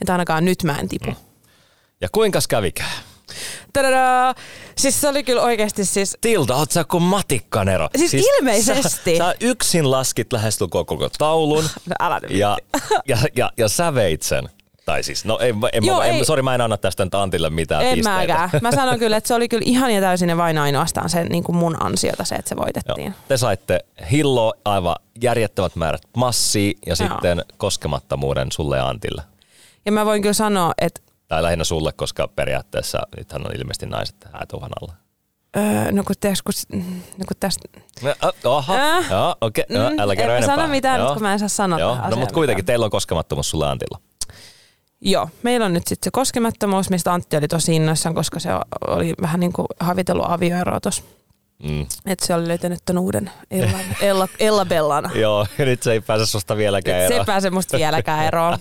[0.00, 1.10] että ainakaan nyt mä en tipu.
[1.10, 1.16] Mm.
[2.00, 2.90] Ja kuinka kävikään?
[3.72, 4.34] Tadadaa!
[4.76, 6.16] Siis se oli kyllä oikeasti siis...
[6.20, 7.88] Tilda, oot sä kuin matikkanero?
[7.96, 9.16] Siis, siis ilmeisesti.
[9.16, 11.64] Sä, sä yksin laskit lähestulkoon koko taulun.
[11.86, 12.30] No älä nyt.
[12.30, 12.56] Ja,
[13.08, 14.48] ja, ja, ja sä veit sen.
[14.84, 16.24] Tai siis, no en, en, Joo, mä, en, ei.
[16.24, 18.32] sori mä en anna tästä nyt Antille mitään en pisteitä.
[18.32, 18.50] Mäkään.
[18.62, 21.44] Mä sanon kyllä, että se oli kyllä ihan ja täysin ja vain ainoastaan sen niin
[21.44, 23.06] kuin mun ansiota se, että se voitettiin.
[23.06, 23.14] Joo.
[23.28, 23.80] Te saitte
[24.10, 26.96] hillo aivan järjettömät määrät massia ja Joo.
[26.96, 29.22] sitten koskemattomuuden sulle ja Antille.
[29.86, 34.16] Ja mä voin kyllä sanoa, että tai lähinnä sulle, koska periaatteessa nythän on ilmeisesti naiset
[34.32, 34.94] häätuhan alla.
[35.56, 36.52] Öö, no kun, teos, kun,
[37.18, 37.68] no kun tästä...
[38.02, 40.56] No, äh, joo, okei, okay, no, älä kerro enempää.
[40.56, 41.12] sano mitään joo.
[41.12, 41.98] kun mä en saa sanoa joo.
[42.10, 42.66] No mutta kuitenkin mitään.
[42.66, 44.00] teillä on koskemattomuus sulle Antilla.
[45.00, 48.48] Joo, meillä on nyt sitten se koskemattomuus, mistä Antti oli tosi innoissaan, koska se
[48.86, 51.02] oli vähän niin kuin havitellut avioeroa tuossa.
[51.62, 51.86] Mm.
[52.06, 55.10] Että se oli löytänyt ton uuden Ella, Ella, Ella Bellana.
[55.14, 57.12] Joo, ja nyt se ei pääse susta vieläkään eroon.
[57.12, 58.58] Se ei pääse musta vieläkään eroon.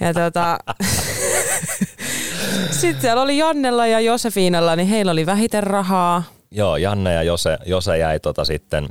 [0.00, 0.58] Ja tota,
[2.80, 6.22] Sitten siellä oli Jannella ja Josefiinalla, niin heillä oli vähiten rahaa.
[6.50, 8.88] Joo, Janne ja Jose, Jose jäi tota sitten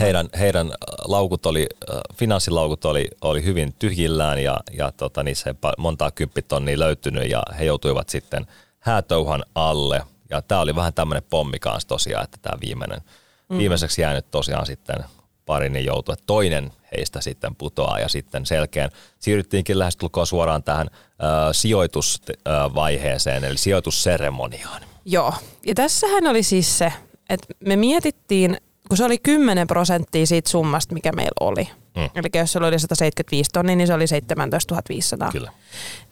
[0.00, 0.72] heidän, heidän
[1.04, 1.66] laukut oli,
[2.14, 7.64] finanssilaukut oli, oli hyvin tyhjillään ja, ja tota, niissä ei montaa kymppitonnia löytynyt ja he
[7.64, 8.46] joutuivat sitten
[8.80, 10.02] häätouhan alle.
[10.30, 13.00] Ja tämä oli vähän tämmöinen pommi kanssa tosiaan, että tämä viimeinen,
[13.48, 13.58] mm.
[13.58, 15.04] viimeiseksi jäänyt tosiaan sitten
[15.46, 20.90] pari niin joutui, että toinen heistä sitten putoaa ja sitten selkeän siirryttiinkin lähestulkoon suoraan tähän
[20.92, 24.82] ö, sijoitusvaiheeseen, eli sijoitusseremoniaan.
[25.04, 25.34] Joo,
[25.66, 26.92] ja tässähän oli siis se,
[27.28, 28.56] että me mietittiin,
[28.88, 31.68] kun se oli 10 prosenttia siitä summasta, mikä meillä oli.
[31.96, 32.10] Mm.
[32.14, 35.32] Eli jos se oli 175 tonnia, niin se oli 17 500.
[35.32, 35.52] Kyllä.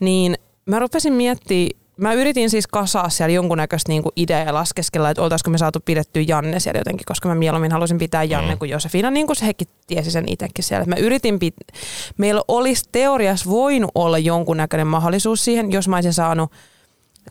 [0.01, 5.23] Niin mä rupesin miettimään mä yritin siis kasaa siellä jonkunnäköistä niinku ideaa ja laskeskella, että
[5.23, 8.59] oltaisiko me saatu pidettyä Janne siellä jotenkin, koska mä mieluummin halusin pitää Janne mm.
[8.59, 10.87] kuin Josefina, niin kuin se hekin tiesi sen itsekin siellä.
[10.87, 11.79] Mä yritin, pit-
[12.17, 16.53] meillä olisi teoriassa voinut olla jonkunnäköinen mahdollisuus siihen, jos mä olisin saanut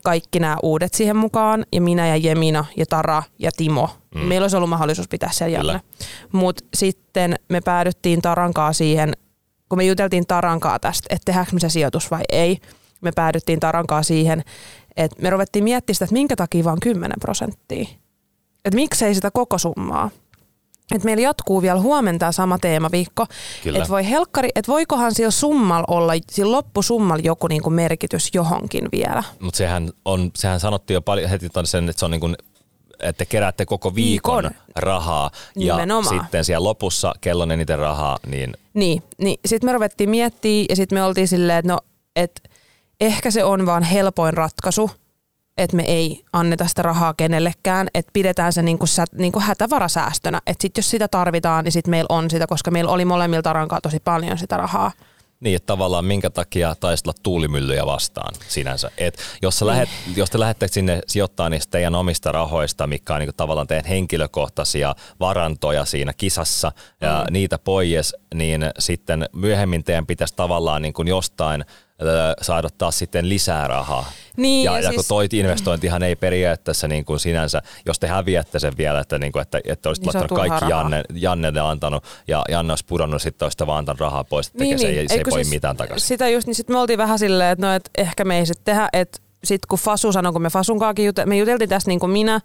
[0.02, 3.90] kaikki nämä uudet siihen mukaan, ja minä ja Jemina ja Tara ja Timo.
[4.14, 4.20] Mm.
[4.20, 5.80] Meillä olisi ollut mahdollisuus pitää siellä Janne.
[6.32, 9.12] Mutta sitten me päädyttiin Tarankaa siihen,
[9.68, 12.58] kun me juteltiin Tarankaa tästä, että tehdäänkö me se sijoitus vai ei–
[13.00, 14.44] me päädyttiin Tarankaa siihen,
[14.96, 17.86] että me ruvettiin miettimään sitä, että minkä takia vaan 10 prosenttia.
[18.64, 20.10] Että miksei sitä koko summaa.
[20.94, 23.26] Et meillä jatkuu vielä huomenna sama teemaviikko.
[23.66, 29.22] Että voi helkkari, että voikohan sillä summalla olla, sillä loppusummalla joku niinku merkitys johonkin vielä.
[29.40, 32.34] Mutta sehän, on, sehän sanottiin jo paljon heti sen, että se on niinku
[33.00, 34.60] että keräätte koko viikon, viikon.
[34.76, 36.20] rahaa ja Nimenomaan.
[36.20, 38.18] sitten siellä lopussa kello eniten rahaa.
[38.26, 39.40] Niin, niin, niin.
[39.46, 41.78] sitten me ruvettiin miettimään ja sitten me oltiin silleen, että no,
[42.16, 42.40] että
[43.00, 44.90] ehkä se on vaan helpoin ratkaisu,
[45.56, 50.40] että me ei anneta sitä rahaa kenellekään, että pidetään se niinku, sä, niinku hätävarasäästönä.
[50.46, 53.80] Että sitten jos sitä tarvitaan, niin sitten meillä on sitä, koska meillä oli molemmilta rankaa
[53.80, 54.92] tosi paljon sitä rahaa.
[55.40, 58.90] Niin, että tavallaan minkä takia taistella tuulimyllyjä vastaan sinänsä.
[58.98, 60.16] Et jos, sä lähet, niin.
[60.16, 64.94] jos te lähdette sinne sijoittamaan niistä teidän omista rahoista, mikä on niin tavallaan teidän henkilökohtaisia
[65.20, 67.32] varantoja siinä kisassa ja mm.
[67.32, 71.64] niitä pois, niin sitten myöhemmin teidän pitäisi tavallaan niin kuin jostain
[72.42, 74.12] saada taas sitten lisää rahaa.
[74.36, 78.06] Niin, ja, ja ja, siis- kun toi investointihan ei periaatteessa niin kuin sinänsä, jos te
[78.06, 80.80] häviätte sen vielä, että, niin kuin, että, että olisit Niin laittanut kaikki rahaa.
[80.82, 84.78] Janne, Jannelle antanut ja Janne olisi pudonnut, sitten olisitte vaan antanut rahaa pois, että Niin,
[84.78, 84.98] se, niin.
[84.98, 86.08] ei, se ei voi mitään takaisin.
[86.08, 88.64] Sitä just, niin sitten me oltiin vähän silleen, että no, et ehkä me ei sitten
[88.64, 92.10] tehdä, että sitten kun Fasu sanoi, kun me Fasun jute, me juteltiin tästä niin kuin
[92.10, 92.40] minä,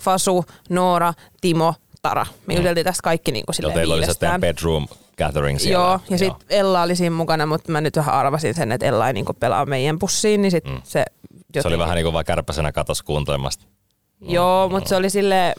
[0.00, 2.26] Fasu, Noora, Timo, Tara.
[2.46, 4.86] Me juteltiin tästä kaikki niin kuin silleen teillä oli se bedroom
[5.24, 5.84] gathering siellä.
[5.84, 9.06] Joo, ja sitten Ella oli siinä mukana, mutta mä nyt vähän arvasin sen, että Ella
[9.06, 10.80] ei niinku pelaa meidän pussiin, niin sit mm.
[10.84, 11.04] se...
[11.04, 11.04] Se
[11.34, 13.64] oli jotenkin- vähän niin kuin vaan kärpäsenä katos kuuntelemasta.
[14.20, 15.54] Joo, mutta se oli sille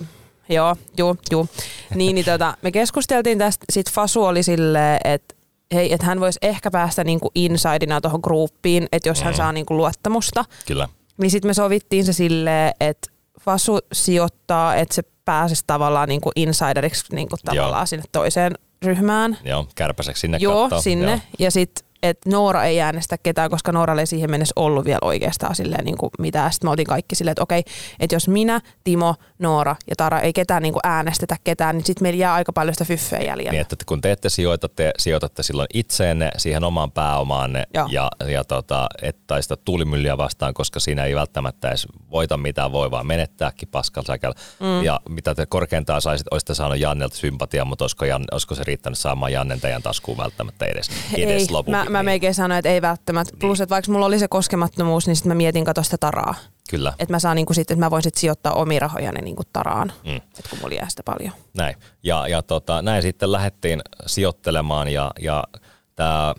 [0.50, 1.48] joo, juu, juu.
[1.96, 5.36] Niin, niin tota, me keskusteltiin tästä, sit Fasu oli silleen, että
[5.74, 9.78] hei, että hän voisi ehkä päästä niinku insidina tuohon gruppiin, että jos hän saa niinku
[9.78, 10.90] luottamusta, Kyllä.
[11.18, 17.16] niin sitten me sovittiin se silleen, että Fasu sijoittaa, että se pääsisi tavallaan niinku insideriksi
[17.16, 19.38] niinku tavallaan sinne toiseen ryhmään.
[19.44, 20.82] Joo, kärpäseksi sinne Joo, kattoo.
[20.82, 21.12] sinne.
[21.12, 21.20] Joo.
[21.40, 25.56] Ja sitten, että Noora ei äänestä ketään, koska Nooralla ei siihen mennessä ollut vielä oikeastaan
[25.56, 26.54] silleen niin kuin mitään.
[26.54, 27.64] Sitten me oltiin kaikki silleen, että okei,
[28.00, 32.04] että jos minä, Timo, Noora ja Tara ei ketään niin kuin äänestetä ketään, niin sitten
[32.04, 33.52] meillä jää aika paljon sitä fyffeä jäljellä.
[33.52, 37.88] Niin, että kun te ette sijoita, te sijoitatte silloin itseenne siihen omaan pääomaanne Joo.
[37.92, 42.92] ja, ja tota, et taista tuulimyllyä vastaan, koska siinä ei välttämättä edes voita mitään, voi
[42.92, 44.34] vaan menettääkin paskal säkäl.
[44.60, 44.84] Mm.
[44.84, 49.00] Ja mitä te korkeintaan saisit, olisitte saanut Jannelta sympatiaa, mutta olisiko, Jan, olisiko se riittänyt
[49.00, 51.72] saamaan Jannen teidän taskuun välttämättä edes, edes ei, lopun?
[51.72, 53.38] mä, mä niin, melkein sanoin, että ei välttämättä.
[53.40, 56.36] Plus, että vaikka mulla oli se koskemattomuus, niin sitten mä mietin kato sitä taraa.
[56.70, 59.94] Kyllä, Että mä saan niinku sit, että mä voin sit sijoittaa omia rahojani niinku taraan,
[60.06, 60.16] Mm.
[60.16, 61.32] et kun mulla jää sitä paljon.
[61.58, 61.76] näin.
[62.04, 65.44] Ja, ja tota, näin sitten lähdettiin sijoittelemaan ja, ja
[65.96, 66.36] tämä,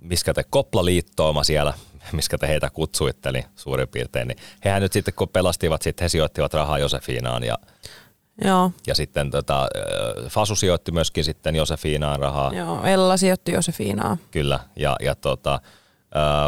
[0.00, 1.74] miskä te Koplaliittooma siellä,
[2.12, 6.08] miskä te heitä kutsuitte, eli suurin piirtein, niin hehän nyt sitten kun pelastivat, sitten he
[6.08, 7.58] sijoittivat rahaa Josefiinaan ja,
[8.44, 12.84] Joo, ja sitten tota, ö, Fasu sijoitti myöskin sitten Josefiinaan rahaa, joo.
[12.84, 14.16] Ella sijoitti Josefiinaa.
[14.30, 15.60] kyllä, ja, ja tota,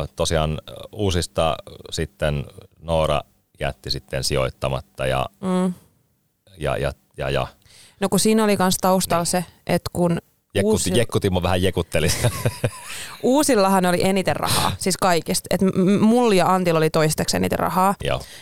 [0.05, 0.61] ö, tosiaan
[0.93, 1.57] uusista
[1.91, 2.45] sitten
[2.83, 3.21] Noora
[3.61, 5.75] jätti sitten sijoittamatta ja, Mm.
[6.59, 7.47] ja, ja, ja, ja
[8.01, 10.19] No kun siinä oli kans taustalla se, että kun
[10.55, 12.09] Jekku, uusi- Jekku Timo vähän jekutteli.
[13.23, 15.47] Uusillahan oli eniten rahaa, siis kaikista.
[15.51, 15.61] Et
[16.01, 17.95] mulla ja Antilla oli toistaiseksi eniten rahaa,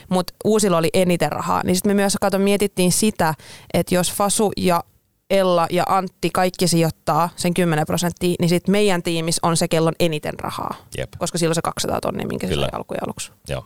[0.09, 1.61] mutta uusilla oli eniten rahaa.
[1.65, 3.35] Niin sitten me myös kato, mietittiin sitä,
[3.75, 4.85] että jos Fasu ja
[5.31, 9.95] Ella ja Antti kaikki sijoittaa sen 10 prosenttia, niin sitten meidän tiimissä on se, kellon
[10.01, 10.75] eniten rahaa.
[10.99, 11.13] Jep.
[11.19, 12.67] Koska silloin se 200 tonnia, minkä se Kyllä.
[12.73, 13.33] sai alkujen aluksi.
[13.49, 13.65] Joo.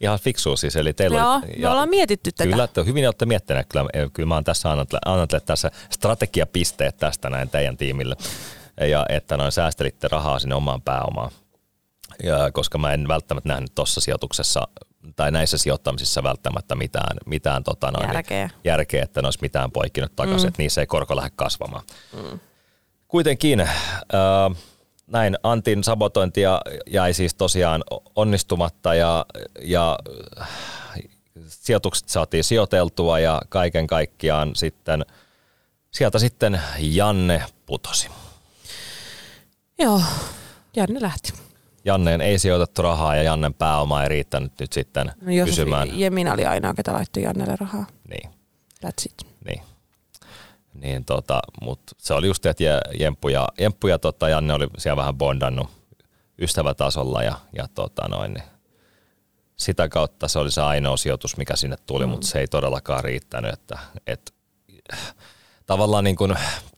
[0.00, 2.50] Ihan fiksu siis, eli teillä Joo, oli, me ollaan mietitty tätä.
[2.50, 3.66] Kyllä, että hyvin olette miettineet.
[3.68, 8.16] Kyllä, kyllä mä oon tässä annanut teille tässä strategiapisteet tästä näin teidän tiimille.
[8.80, 11.30] Ja että noin säästelitte rahaa sinne omaan pääomaan.
[12.22, 14.68] Ja, koska mä en välttämättä nähnyt tuossa sijoituksessa
[15.16, 18.50] tai näissä sijoittamisissa välttämättä mitään, mitään tota noin, Järkeä.
[18.64, 20.48] järkeä, että ne olisi mitään poikinut takaisin, mm.
[20.48, 21.82] että niissä ei korko lähde kasvamaan.
[22.12, 22.40] Mm.
[23.08, 23.68] Kuitenkin äh,
[25.06, 27.84] näin Antin sabotointia jäi siis tosiaan
[28.16, 29.26] onnistumatta ja,
[29.62, 29.98] ja
[30.40, 30.48] äh,
[31.48, 35.06] sijoitukset saatiin sijoiteltua ja kaiken kaikkiaan sitten
[35.90, 38.08] sieltä sitten Janne putosi.
[39.78, 40.02] Joo,
[40.76, 41.32] Janne lähti.
[41.84, 46.00] Janneen ei sijoitettu rahaa ja Jannen pääoma ei riittänyt nyt sitten No Josefi, pysymään.
[46.00, 47.86] Jemina oli ainoa, ketä laittoi Jannelle rahaa.
[48.08, 48.30] Niin,
[48.86, 49.26] That's it.
[49.46, 49.62] niin.
[50.80, 54.66] Niin tota, mut se oli just, että Je- Jemppu ja, Jemppu ja tota Janne oli
[54.78, 55.68] siellä vähän bondannut
[56.38, 58.44] ystävätasolla ja, ja tota noin, niin
[59.56, 62.10] sitä kautta se oli se ainoa sijoitus, mikä sinne tuli, mm.
[62.10, 64.32] mutta se ei todellakaan riittänyt, että, että
[65.66, 66.34] tavallaan niin kuin,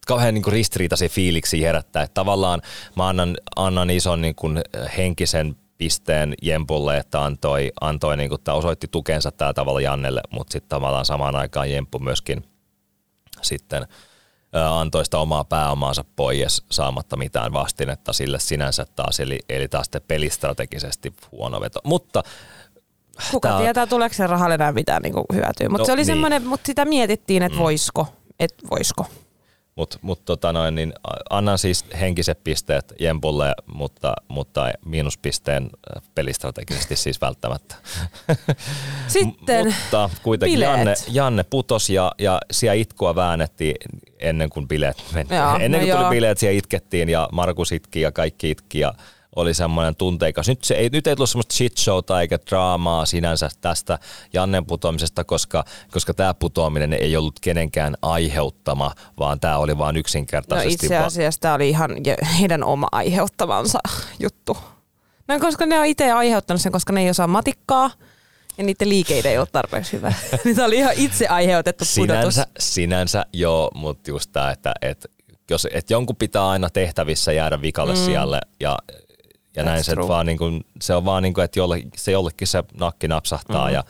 [0.06, 2.62] kauhean niin kuin ristiriitaisia fiiliksi herättää, että tavallaan
[2.96, 4.60] mä annan, annan ison niin kuin
[4.96, 10.68] henkisen pisteen Jempulle, että antoi, antoi niin kuin, osoitti tukensa tällä tavalla Jannelle, mutta sitten
[10.68, 12.44] tavallaan samaan aikaan Jemppu myöskin
[13.42, 13.86] sitten
[14.70, 20.02] antoi sitä omaa pääomaansa pois saamatta mitään vastinetta sille sinänsä taas, eli, eli taas sitten
[20.08, 21.80] pelistrategisesti huono veto.
[21.84, 22.22] Mutta
[23.30, 25.68] Kuka Tää tietää, tuleeko se rahalle enää mitään niin hyötyä.
[25.68, 26.06] Mutta No, se oli niin.
[26.06, 28.06] semmoinen, mutta sitä mietittiin, että voisiko.
[28.40, 29.06] Että voisiko.
[29.78, 30.92] Mutta mut, tota noin, niin
[31.30, 35.70] annan siis henkiset pisteet Jempulle, mutta, mutta miinuspisteen
[36.14, 37.74] pelistrategisesti siis välttämättä.
[39.06, 40.76] Sitten mutta kuitenkin bileet.
[40.76, 43.76] Janne, Janne putos ja, ja siellä itkua väännettiin
[44.18, 45.36] ennen kuin bileet meni.
[45.36, 46.10] Joo, ennen no kuin tuli joo.
[46.10, 48.94] bileet, siellä itkettiin ja Markus itki ja kaikki itki ja
[49.40, 50.48] oli semmoinen tunteikas.
[50.48, 53.98] Nyt, se ei, nyt ei tullut semmoista shit showta eikä draamaa sinänsä tästä
[54.32, 59.98] Jannen putoamisesta, koska, koska tämä putoaminen ei ollut kenenkään aiheuttama, vaan tämä oli vain no
[59.98, 61.90] yksinkertaisesti itse va- asiassa tämä oli ihan
[62.38, 63.78] heidän oma aiheuttamansa
[64.20, 64.56] juttu.
[65.28, 67.90] No koska ne on itse aiheuttanut sen, koska ne ei osaa matikkaa
[68.58, 70.12] ja niiden liikeitä ei ole tarpeeksi hyvä.
[70.44, 72.34] niin tämä oli ihan itse aiheutettu pudotus.
[72.34, 75.10] Sinänsä, sinänsä joo, mutta just tämä, että et,
[75.50, 77.98] jos, et jonkun pitää aina tehtävissä jäädä vikalle mm.
[77.98, 78.78] sijalle ja,
[79.58, 82.12] Ja That's näin se, vaan niin kuin, se on vaan niin kuin, että jolle, se
[82.12, 83.74] jollekin se nakki napsahtaa Mhm.
[83.74, 83.84] ja,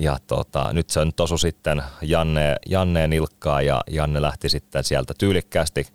[0.00, 5.14] ja tota, nyt se on tosu sitten Janne, Janneen ilkkaa ja Janne lähti sitten sieltä
[5.18, 5.86] tyylikkäästi,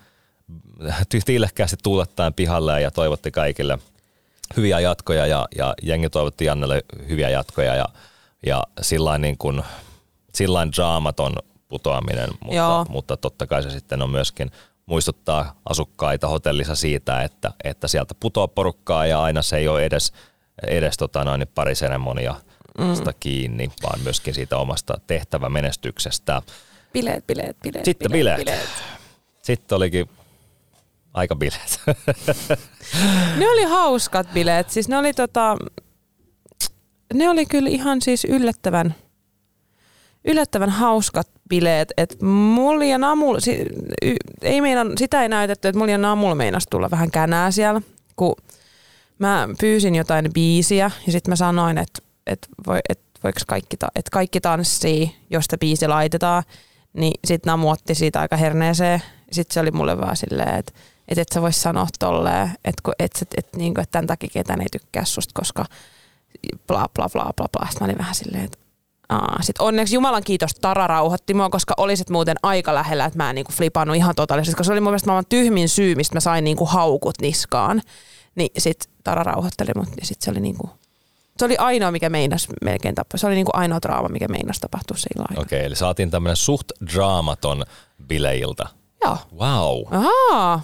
[0.84, 3.78] ty- tiilekkäästi tuulettaen pihalle ja toivotti kaikille
[4.58, 7.86] hyviä jatkoja ja, ja jengi toivotti Jannelle hyviä jatkoja ja,
[8.46, 9.64] ja sillain niin kuin,
[10.34, 11.36] sillain draamaton
[11.68, 12.86] putoaminen, mutta, Joo.
[12.90, 14.52] mutta totta kai se sitten on myöskin
[14.86, 20.14] muistuttaa asukkaita hotellissa siitä, että, että sieltä putoaa porukkaa ja aina se ei ole edes,
[20.68, 22.36] edes tota noin, niin pari seremonia
[22.78, 22.86] mm.
[23.20, 26.42] kiinni, vaan myöskin siitä omasta tehtävämenestyksestä.
[26.94, 27.86] Bileet, bileet, bileet.
[27.86, 28.48] Sitten bileet.
[29.42, 30.10] Sitten olikin
[31.14, 31.82] aika bileet.
[33.38, 34.70] Ne oli hauskat bileet.
[34.70, 35.58] Siis ne oli tota,
[37.14, 38.96] ne oli kyllä ihan siis yllättävän,
[40.26, 41.94] yllättävän hauskat bileet.
[41.98, 43.66] Et mulla ja Namul, si,
[44.02, 47.82] y, ei meinan, sitä ei näytetty, että mulla ja Namul meinas tulla vähän känää siellä,
[48.16, 48.36] kun
[49.20, 53.88] mä pyysin jotain biisiä ja sitten mä sanoin, että et voi, et voiko kaikki, ta,
[53.96, 56.44] et kaikki tanssii, jos sitä biisi laitetaan.
[56.94, 59.02] Niin sitten Namu otti siitä aika herneeseen.
[59.32, 60.74] Sitten se oli mulle vaan silleen, että
[61.08, 64.62] et, et sä vois sanoa tolleen, että et, et, et, niinku, et tämän takia ketään
[64.62, 65.66] ei tykkää susta, koska
[66.68, 67.68] bla bla bla bla bla.
[67.70, 68.58] Sitten mä olin vähän silleen, että
[69.10, 73.30] Aa, sit onneksi Jumalan kiitos Tara rauhoitti mua, koska olisit muuten aika lähellä, että mä
[73.30, 76.20] en niinku flipannut ihan totaalisesti, koska se oli mun mielestä maailman tyhmin syy, mistä mä
[76.20, 77.82] sain niinku haukut niskaan.
[78.36, 80.70] Niin sit Tara rauhoitteli mut ja sit se oli niinku,
[81.38, 83.18] se oli ainoa, mikä meinas melkein tappaa.
[83.18, 85.42] Se oli niinku ainoa draama, mikä meinas tapahtua sillä aikana.
[85.42, 87.64] Okei, eli saatiin tämmöinen suht draamaton
[88.08, 88.68] bileilta.
[89.04, 89.18] Joo.
[89.40, 90.04] Wow.
[90.32, 90.62] Ahaa,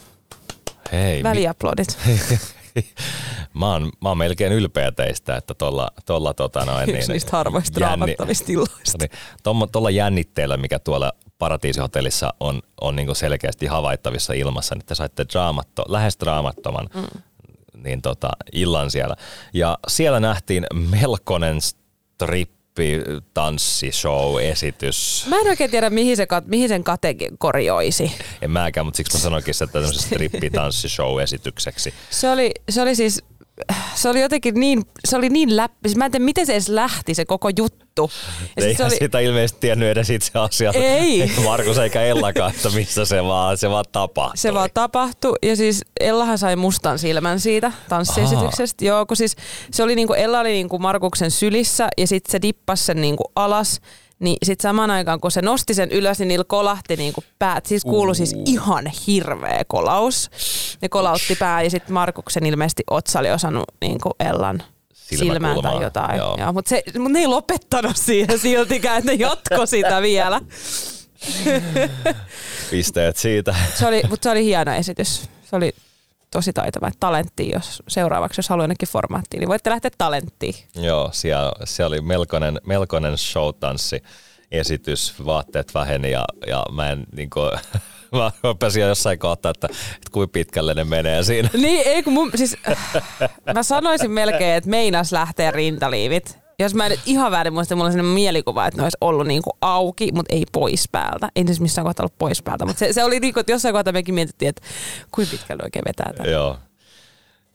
[0.91, 1.97] Hei, mi- väliaplodit.
[3.59, 7.31] mä, oon, mä oon melkein ylpeä teistä, että tuolla, tuolla tota noin, Yksi niin, niistä
[7.31, 8.97] harvoista draamattavista illoista.
[8.99, 9.11] niin,
[9.43, 15.25] tommo- tuolla jännitteellä, mikä tuolla Paratiisihotellissa on, on niin selkeästi havaittavissa ilmassa, niin te saitte
[15.33, 17.21] draamatto, lähes draamattoman mm.
[17.83, 19.15] niin tota, illan siellä.
[19.53, 21.57] Ja siellä nähtiin melkoinen
[22.71, 23.03] strippi
[23.33, 25.25] tanssishow-esitys.
[25.27, 28.11] Mä en oikein tiedä, mihin, se, mihin sen kategorioisi.
[28.41, 31.93] En mäkään, mutta siksi mä sanoinkin sitä tämmöisen strippi-tanssishow-esitykseksi.
[32.09, 33.23] Se oli, se oli siis,
[33.95, 35.89] se oli jotenkin niin, se oli niin läppi.
[35.95, 38.11] Mä en tiedä, miten se edes lähti, se koko juttu.
[38.57, 40.79] Ja Eihän se oli, sitä ilmeisesti tiennyt edes itse asiassa.
[40.81, 41.31] Ei.
[41.45, 44.37] Markus eikä Ellakaan, että missä se vaan, se vaan tapahtui.
[44.37, 48.85] se vaan tapahtui ja siis Ellahan sai mustan silmän siitä tanssiesityksestä.
[48.85, 49.35] Joo, kun siis
[49.71, 53.81] se oli niinku, Ella oli niinku Markuksen sylissä ja sitten se dippasi sen niinku alas.
[54.21, 57.65] Niin sitten samaan aikaan, kun se nosti sen ylös, niin niillä kolahti niinku päät.
[57.65, 60.29] Siis kuului siis ihan hirveä kolaus.
[60.81, 66.17] Ne kolautti pää ja sitten Markuksen ilmeisesti otsa oli osannut niinku Ellan silmään tai jotain.
[66.17, 66.37] joo.
[66.39, 66.53] Joo.
[66.53, 70.41] Mutta mut ne ei lopettanut siihen siltikään, että ne jatko sitä vielä.
[72.71, 73.55] Pisteet siitä.
[73.75, 75.21] Se oli, mutta se oli hieno esitys.
[75.49, 75.73] Se oli
[76.31, 76.87] tosi taitava.
[76.87, 80.55] Että Talenttiin, jos seuraavaksi, jos haluaa jonnekin formaattiin, niin voitte lähteä talenttiin.
[80.75, 84.03] Joo, siellä, se oli melkoinen, melkoinen showtanssi
[84.51, 87.51] esitys, vaatteet väheni ja, ja mä en niin kuin,
[88.11, 91.49] mä rupesin jo jossain kohtaa, että, että kuinka pitkälle ne menee siinä.
[91.53, 92.57] Niin, ei kun mun, siis,
[93.53, 96.40] mä sanoisin melkein, että meinas lähtee rintaliivit.
[96.61, 99.49] Jos mä en ihan väärin muista, mulla on sellainen mielikuva, että ne olisi ollut niinku
[99.61, 101.29] auki, mutta ei pois päältä.
[101.35, 103.93] Ei siis missään kohtaa ollut pois päältä, mutta se, se oli niinku, että jossain kohtaa
[103.93, 104.61] mekin mietittiin, että
[105.11, 106.29] kuinka pitkälle oikein vetää tätä.
[106.29, 106.57] Joo.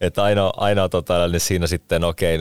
[0.01, 2.39] Että ainoa, ainoa tota, niin siinä sitten, okei,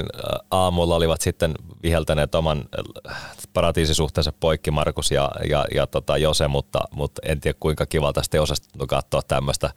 [0.52, 2.66] aamulla olivat sitten viheltäneet oman
[3.10, 3.18] äh,
[3.54, 8.42] paratiisisuhteensa poikki Markus ja, ja, ja tota Jose, mutta, mutta en tiedä kuinka kivalta sitten
[8.42, 9.70] osasta katsoa tämmöistä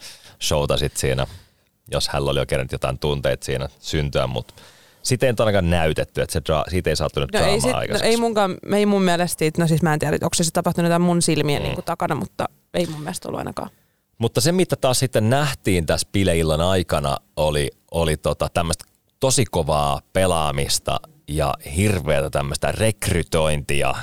[0.43, 1.27] showta sitten siinä,
[1.91, 4.55] jos hän oli jo kerännyt jotain tunteita siinä syntyä, mutta
[5.09, 7.73] sitä ei nyt ainakaan näytetty, että se dra- siitä ei saatu nyt No ei, sit,
[7.73, 10.87] no ei, munkaan, ei mun mielestä, siitä- no siis mä en tiedä, onko se tapahtunut
[10.89, 11.69] jotain mun silmien mm.
[11.69, 13.71] niin takana, mutta ei mun mielestä ollut ainakaan.
[14.19, 18.85] Mutta se, mitä taas sitten nähtiin tässä bileillan aikana, oli, oli tota tämmöistä
[19.21, 23.95] tosi kovaa pelaamista ja hirveätä tämmöistä rekrytointia.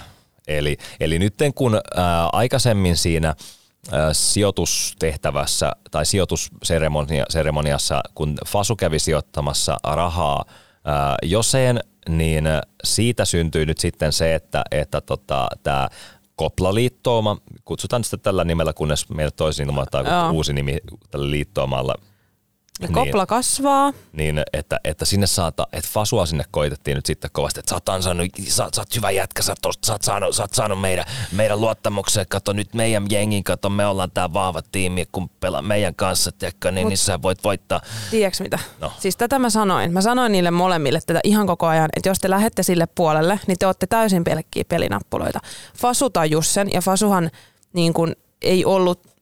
[0.48, 3.36] Eli, eli nyt kun ää, aikaisemmin siinä
[3.92, 10.46] ää, sijoitustehtävässä tai sijoitusseremoniassa, kun Fasu kävi sijoittamassa rahaa
[11.24, 12.46] Joseen, niin
[12.84, 15.90] siitä syntyi nyt sitten se, että, että tota, tämä
[16.36, 20.32] Koplaliittooma, kutsutaan sitä tällä nimellä, kunnes meille toisin tai Joo.
[20.32, 20.78] uusi nimi
[21.12, 21.96] tällä liittoomalla,
[22.82, 22.94] Ja Niin.
[22.94, 23.94] kopla kasvaa.
[24.14, 27.90] niin että, että sinne saata, että Fasua sinne koitettiin nyt sitten kovasti, että sä oot
[27.90, 31.06] ansainnut, sä, sä oot hyvä jätkä, sä, oot, sä, oot saanut, sä oot saanut meidän,
[31.32, 35.96] meidän luottamuksen, kato nyt meidän jengin, kato me ollaan tää vahva tiimi, kun pelaa meidän
[35.96, 37.82] kanssa, tiedätkö, niin, Mut- niin sä voit voittaa.
[38.12, 38.60] Tiedätkö mitä?
[38.80, 38.92] No.
[39.00, 39.94] Siis tätä mä sanoin.
[39.94, 43.58] Mä sanoin niille molemmille tätä ihan koko ajan, että jos te lähette sille puolelle, niin
[43.60, 45.40] te olette täysin pelkkiä pelinappuloita.
[45.78, 47.32] Fasu tajus sen ja Fasuhan
[47.74, 49.15] niin kun ei ollut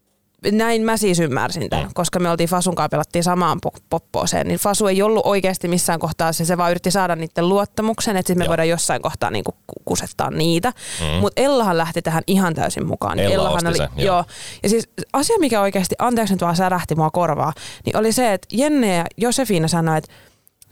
[0.52, 1.92] näin mä siis ymmärsin tämän, mm.
[1.94, 6.34] koska me oltiin Fasun kanssa pelattiin samaan poppooseen, niin Fasu ei ollut oikeasti missään kohtaa,
[6.34, 8.50] se, se vaan yritti saada niiden luottamuksen, että sitten me Joo.
[8.50, 10.74] voidaan jossain kohtaa niinku kusettaa niitä.
[11.00, 11.20] Mm.
[11.20, 13.20] Mutta Ellahan lähti tähän ihan täysin mukaan.
[13.20, 14.06] Ella Ellahan oli, se, joo.
[14.06, 14.26] joo.
[14.64, 17.54] Ja siis asia, mikä oikeasti, anteeksi nyt vaan särähti mua korvaa,
[17.86, 20.12] niin oli se, että Jenne ja Josefina sanoi, että,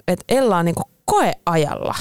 [0.07, 1.95] että Ella on niinku koeajalla.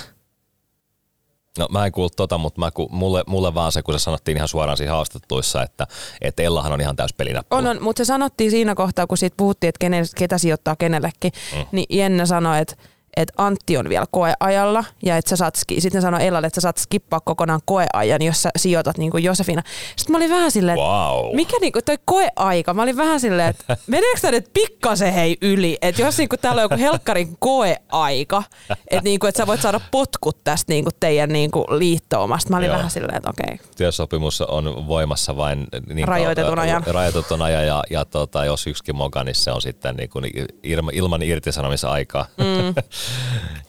[1.59, 4.49] No mä en kuullut tota, mutta mä, mulle, mulle vaan se, kun se sanottiin ihan
[4.49, 5.87] suoraan siinä haastatteluissa, että,
[6.21, 7.57] että Ellahan on ihan täys pelinäppä.
[7.57, 11.33] On, on, mutta se sanottiin siinä kohtaa, kun siitä puhuttiin, että kenen, ketä sijoittaa kenellekin,
[11.57, 11.67] mm.
[11.73, 12.77] niin Jenne sanoi, että
[13.17, 16.79] että Antti on vielä koeajalla ja että sä saat, sitten sanoi Ellalle, että sä saat
[16.79, 19.63] skippaa kokonaan koeajan, jos sä sijoitat niin kuin Josefina.
[19.97, 21.37] Sitten mä olin vähän silleen, että wow.
[21.37, 22.75] mikä niin kuin toi koeaika?
[22.75, 25.79] Mä olin vähän silleen, että meneekö tämä nyt pikkasen hei yli?
[25.83, 29.61] Että jos niin kuin täällä on joku helkkarin koeaika, että, niin kuin, että sä voit
[29.61, 32.51] saada potkut tästä niin kuin teidän niin kuin liittoomasta.
[32.51, 32.77] Mä olin Joo.
[32.77, 33.55] vähän silleen, että okei.
[33.55, 33.67] Okay.
[33.77, 36.83] Työsopimus on voimassa vain niin rajoitetun ajan.
[36.87, 40.25] Rajoitetun ajan ja, ja tota, jos yksikin moka, niin se on sitten niin kuin
[40.63, 42.27] ilman, ilman irtisanomisaikaa.
[42.37, 42.75] Mm.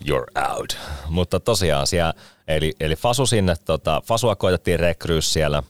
[0.08, 0.78] you're out.
[1.10, 2.14] Mutta tosiaan siellä,
[2.48, 5.64] eli, eli Fasu sinne, tota, Fasua koitettiin rekryys siellä,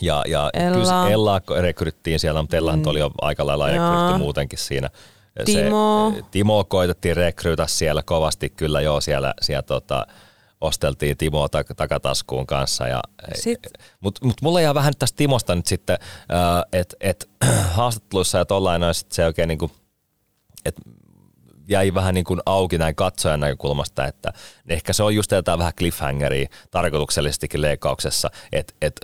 [0.00, 1.10] ja, ja Ella.
[1.10, 2.82] Ellaa rekryttiin siellä, mutta Ella mm.
[2.86, 4.90] oli jo aika lailla rekrytty muutenkin siinä.
[5.44, 6.12] Timo.
[6.16, 10.06] Se, Timo koitettiin rekrytä siellä kovasti, kyllä joo, siellä, siellä tota,
[10.60, 12.88] osteltiin Timoa tak- takataskuun kanssa.
[12.88, 13.02] Ja,
[14.00, 15.98] mutta mut mulla jää vähän tästä Timosta nyt sitten,
[16.72, 17.30] että et,
[17.76, 19.70] haastatteluissa ja tollain se oikein niinku,
[20.64, 20.82] että
[21.70, 24.32] jäi vähän niin kuin auki näin katsojan näkökulmasta, että
[24.68, 29.00] ehkä se on just jotain vähän cliffhangeria tarkoituksellisestikin leikkauksessa, että et,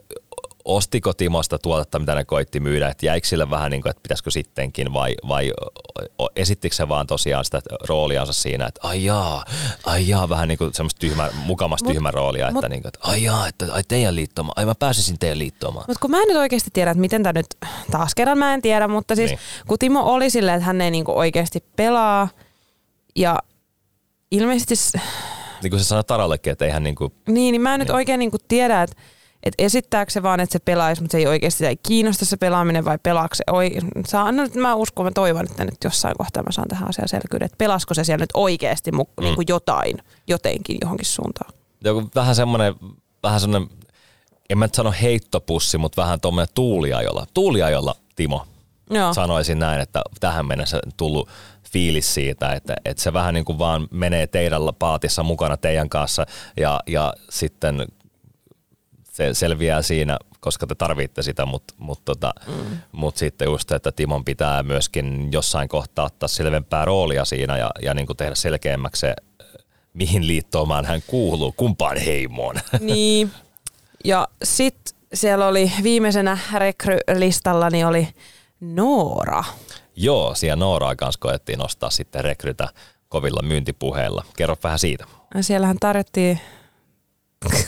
[0.67, 4.31] ostiko Timosta tuotetta, mitä ne koitti myydä, että jäikö sille vähän niin kuin, että pitäisikö
[4.31, 5.53] sittenkin vai, vai
[6.37, 9.45] esittikö se vaan tosiaan sitä rooliansa siinä, että ai jaa,
[9.85, 12.99] ai jaa, vähän niin kuin semmoista tyhmä, mukamasta tyhmä roolia, mut, että, niin kuin, että
[13.03, 15.85] ai jaa, että ai teidän liittoma, ai mä pääsisin teidän liittomaan.
[15.89, 17.47] Mutta kun mä en nyt oikeasti tiedä, että miten tämä nyt,
[17.91, 19.41] taas kerran mä en tiedä, mutta siis niin.
[19.67, 22.29] kun Timo oli silleen, että hän ei niin kuin oikeasti pelaa,
[23.17, 23.39] ja
[24.31, 24.99] ilmeisesti...
[25.63, 27.13] Niin kuin se sanoi Tarallekin, että eihän niin kuin...
[27.29, 27.87] Niin, niin mä en niin.
[27.87, 28.97] nyt oikein niin kuin tiedä, että
[29.47, 32.85] että esittääkö se vaan, että se pelaisi, mutta se ei oikeasti ei kiinnosta se pelaaminen
[32.85, 33.71] vai pelaako se oi...
[34.07, 37.47] Saa, no, mä uskon, mä toivon, että nyt jossain kohtaa mä saan tähän asiaan selvyyden,
[37.47, 39.25] että pelasko se siellä nyt oikeasti mu, mm.
[39.25, 39.99] niin kuin jotain,
[40.29, 41.53] jotenkin johonkin suuntaan.
[41.85, 42.75] Joku vähän semmoinen,
[43.23, 43.71] vähän semmoinen,
[44.51, 47.27] en mä nyt sano heittopussi, mutta vähän tuommoinen tuuliajolla.
[47.35, 48.47] Tuuliajolla, Timo,
[48.91, 49.15] Joo.
[49.15, 51.29] sanoisin näin, että tähän mennessä tullut
[51.73, 56.27] fiilis siitä, että, että se vähän niin kuin vaan menee teidän paatissa mukana teidän kanssa
[56.57, 57.87] ja, ja sitten
[59.13, 62.79] se selviää siinä, koska te tarvitte sitä, mutta mut tota, mm.
[62.93, 67.95] mut sitten just, että Timon pitää myöskin jossain kohtaa ottaa selvempää roolia siinä ja, ja
[67.95, 69.15] niin kuin tehdä selkeämmäksi se,
[69.95, 72.57] mihin liittoomaan hän kuuluu, kumpaan heimoon.
[72.81, 73.31] Niin,
[74.05, 78.09] ja sitten siellä oli viimeisenä rekrylistalla niin oli
[78.61, 79.45] Noora.
[79.97, 82.69] Joo, siellä Nooraa kanssa koettiin nostaa sitten rekrytä
[83.09, 84.25] kovilla myyntipuheilla.
[84.37, 85.05] Kerro vähän siitä.
[85.41, 86.41] Siellähän tarjottiin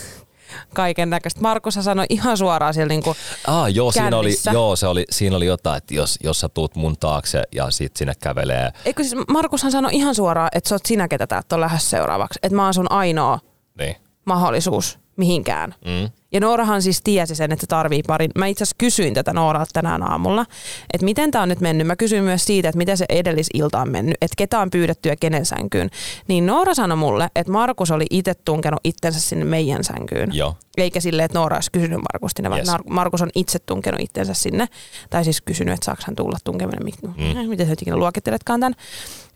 [0.74, 1.40] kaiken näköistä.
[1.40, 3.02] Markus sanoi ihan suoraan siellä niin
[3.46, 6.74] ah, joo, siinä oli, joo, se oli, siinä oli jotain, että jos, jos sä tuut
[6.74, 8.72] mun taakse ja sit sinne kävelee.
[8.84, 12.38] Eikö siis Markushan sanoi ihan suoraan, että sä oot sinä, ketä täältä on lähes seuraavaksi.
[12.42, 13.38] Että mä oon sun ainoa
[13.78, 13.96] niin.
[14.24, 15.74] mahdollisuus mihinkään.
[15.84, 16.10] Mm.
[16.32, 18.30] Ja Noorahan siis tiesi sen, että se tarvii parin.
[18.38, 20.46] Mä itse asiassa kysyin tätä Nooralta tänään aamulla,
[20.92, 21.86] että miten tämä on nyt mennyt.
[21.86, 25.16] Mä kysyin myös siitä, että miten se edellisilta on mennyt, että ketä on pyydetty ja
[25.16, 25.90] kenen sänkyyn.
[26.28, 30.30] Niin Noora sanoi mulle, että Markus oli itse tunkenut itsensä sinne meidän sänkyyn.
[30.32, 30.56] Joo.
[30.76, 32.70] Eikä sille, että Noora olisi kysynyt Markustina, vaan yes.
[32.90, 34.66] Markus on itse tunkenut itsensä sinne.
[35.10, 37.48] Tai siis kysynyt, että saako hän tulla tunkeminen, mm.
[37.48, 38.74] miten sä ikinä luokitteletkaan tämän.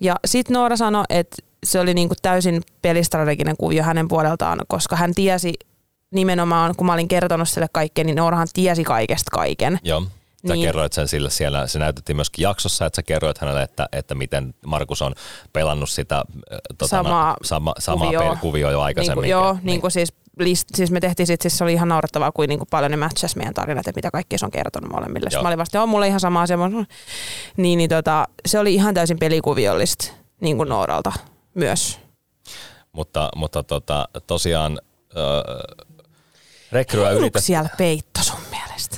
[0.00, 5.14] Ja sitten Noora sanoi, että se oli niinku täysin pelistrateginen kuvio hänen puoleltaan, koska hän
[5.14, 5.54] tiesi
[6.12, 9.78] nimenomaan, kun mä olin kertonut sille kaikkeen, niin Noorahan tiesi kaikesta kaiken.
[9.82, 10.02] Joo.
[10.48, 10.66] Sä niin.
[10.66, 14.54] kerroit sen sille siellä, se näytettiin myöskin jaksossa, että sä kerroit hänelle, että, että miten
[14.66, 15.14] Markus on
[15.52, 18.36] pelannut sitä äh, tota, samaa, sama, samaa kuvioa.
[18.36, 19.22] kuvioa jo aikaisemmin.
[19.22, 19.66] Niin kuin, joo, niin.
[19.66, 22.58] niin kuin siis, list, siis me tehtiin sit, siis se oli ihan naurettavaa, kuin, niin
[22.58, 25.30] kuin paljon ne matchas meidän tarinat, että mitä kaikki se on kertonut molemmille.
[25.42, 26.58] Mä olin vasta, joo, mulle ihan sama asia.
[27.56, 31.12] Niin, niin tota, se oli ihan täysin pelikuviollista niin kuin Nooralta
[31.54, 32.00] myös.
[32.92, 34.80] Mutta, mutta tota, tosiaan...
[35.16, 35.42] Öö,
[36.72, 37.40] rekryä yritä...
[37.40, 38.96] siellä peitto sun mielestä?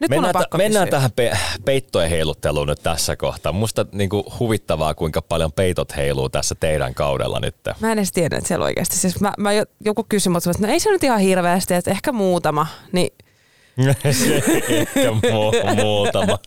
[0.00, 3.52] Nyt mennään, t- mennään tähän pe- peittojen heilutteluun nyt tässä kohtaa.
[3.52, 7.56] Musta niinku huvittavaa, kuinka paljon peitot heiluu tässä teidän kaudella nyt.
[7.80, 8.96] Mä en edes tiedä, että siellä oikeasti.
[8.96, 9.50] Siis mä, mä
[9.84, 12.66] joku kysyi, mutta no ei se nyt ihan hirveästi, että ehkä muutama.
[12.92, 13.10] Niin
[14.04, 16.38] Ehkä mu- muutama.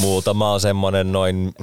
[0.00, 1.54] Muutama on semmoinen noin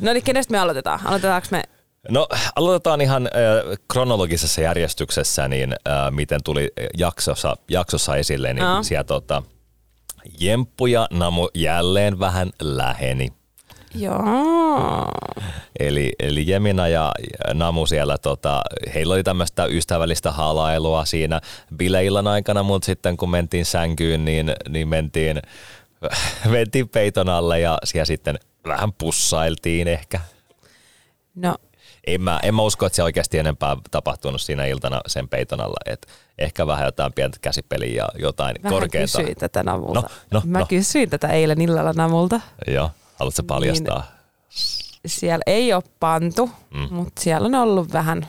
[0.00, 1.00] no niin, kenestä me aloitetaan?
[1.04, 1.62] Aloitetaanko me
[2.08, 8.82] No aloitetaan ihan äh, kronologisessa järjestyksessä, niin äh, miten tuli jaksossa, jaksossa esille, niin no.
[8.82, 9.42] siellä tota,
[10.40, 13.28] Jemppu ja Namu jälleen vähän läheni.
[13.94, 15.08] Joo.
[15.78, 17.12] Eli, eli Jemina ja
[17.54, 18.62] Namu siellä, tota,
[18.94, 21.40] heillä oli tämmöistä ystävällistä halailua siinä
[21.76, 25.42] bileillan aikana, mutta sitten kun mentiin sänkyyn, niin, niin mentiin,
[26.48, 30.20] mentiin peiton alle ja siellä sitten vähän pussailtiin ehkä.
[31.34, 31.56] No,
[32.06, 35.76] En mä, en mä usko, että se oikeasti enempää tapahtunut siinä iltana sen peiton alla.
[35.86, 36.06] Et
[36.38, 39.18] ehkä vähän jotain pientä käsipeliä ja jotain vähän korkeinta.
[39.18, 40.00] kysyin tätä Namulta.
[40.00, 40.66] No, no, Mä no.
[40.66, 42.40] kysyin tätä eilen illalla Namulta.
[42.66, 43.98] Joo, haluatko paljastaa?
[43.98, 44.22] Niin.
[45.06, 46.86] Siellä ei ole pantu, mm.
[46.90, 48.26] mutta siellä on ollut vähän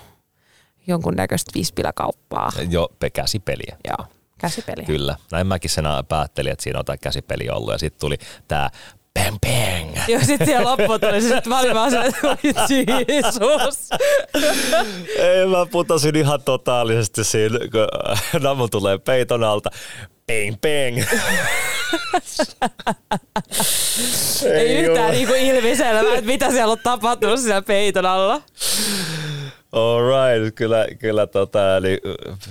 [0.88, 2.52] jonkunnäköistä vispilakauppaa.
[2.70, 3.78] Jo pe- käsipeliä.
[3.88, 4.08] Joo,
[4.38, 4.86] käsipeli.
[4.86, 5.16] Kyllä.
[5.32, 7.72] Näin mäkin sen päättelin, että siinä on jotain käsipeliä ollut.
[7.72, 8.18] Ja sitten tuli
[8.48, 8.70] tämä
[9.20, 9.98] bang bang.
[10.12, 11.98] Joo, sitten siellä loppuun tuli se, että mä olin vaan se,
[12.68, 13.90] Jeesus.
[15.20, 17.88] Ei, mä putosin ihan totaalisesti siinä, kun
[18.42, 19.70] Namu tulee peiton alta.
[20.28, 20.98] Bang bang.
[24.54, 25.12] Ei yhtään oo.
[25.12, 28.42] niinku ilmiselvää, että mitä siellä on tapahtunut siellä peiton alla.
[29.72, 32.02] All right, kyllä, kyllä tota, eli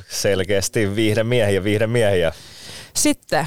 [0.09, 2.33] selkeästi viihde miehiä, viihde miehiä.
[2.95, 3.47] Sitten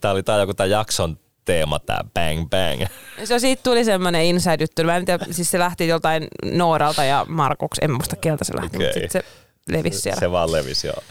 [0.00, 1.18] Tämä oli tää joku tämä jakson
[1.50, 2.88] teema, tämä bang bang.
[3.24, 4.84] se siitä tuli semmoinen inside-juttu.
[4.84, 8.76] Mä en tiedä, siis se lähti joltain Nooralta ja Markuks, en muista keltä se lähti,
[8.76, 8.86] okay.
[8.86, 9.28] mutta sitten se
[9.68, 10.20] levisi siellä.
[10.20, 11.02] Se vaan levisi, joo.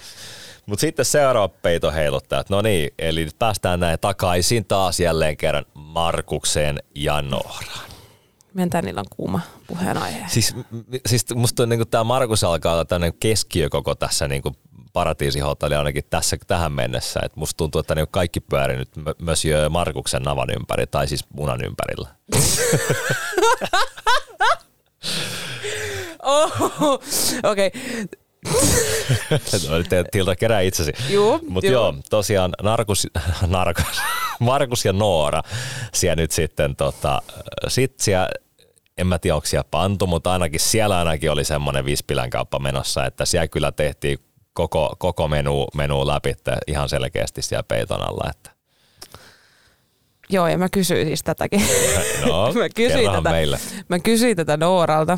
[0.66, 2.50] Mutta sitten seuraava peito heiluttajat.
[2.50, 7.90] No niin, eli nyt päästään näin takaisin taas jälleen kerran Markukseen ja Nooraan.
[8.54, 10.26] Mentään niillä on kuuma puheenaihe.
[10.28, 10.56] Siis,
[11.06, 14.42] siis musta niin tämä Markus alkaa olla tämmöinen keskiö koko tässä niin
[14.94, 17.20] paratiisihotelli ainakin tässä tähän mennessä.
[17.24, 21.26] Et musta tuntuu, että niin kaikki pyörii nyt mö- Monsieur Markuksen navan ympäri, tai siis
[21.34, 22.08] munan ympärillä.
[26.24, 26.52] Oh,
[27.44, 27.70] Okei, okay.
[29.70, 30.94] No, nyt tilta kerää itsesi.
[31.10, 31.74] Juu, Mutta juu.
[31.74, 33.08] joo, tosiaan Narkus,
[33.48, 34.02] Narkus,
[34.40, 35.44] Markus ja Noora
[35.94, 37.22] siellä nyt sitten tota,
[37.68, 38.30] sit siellä,
[38.98, 43.06] en mä tiedä onko siellä pantu, mutta ainakin siellä ainakin oli semmoinen vispilän kauppa menossa,
[43.06, 44.20] että siellä kyllä tehtiin
[44.68, 46.36] koko, koko menu, menu läpi
[46.68, 48.30] ihan selkeästi siellä peiton alla.
[48.30, 48.52] Että.
[50.30, 51.62] joo, ja mä kysyin siis tätäkin.
[52.26, 53.60] No, mä kysyin tätä, meille.
[53.90, 55.18] mä kysyin tätä Nooralta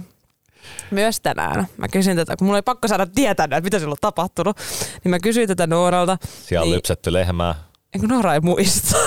[0.91, 1.67] myös tänään.
[1.77, 4.57] Mä kysyin tätä, kun mulla oli pakko saada tietää, että mitä siellä on tapahtunut.
[5.03, 6.17] Niin mä kysyin tätä Nooralta.
[6.45, 7.55] Siellä on niin, lypsetty lehmää.
[7.93, 8.97] Eikö Noora ei muista?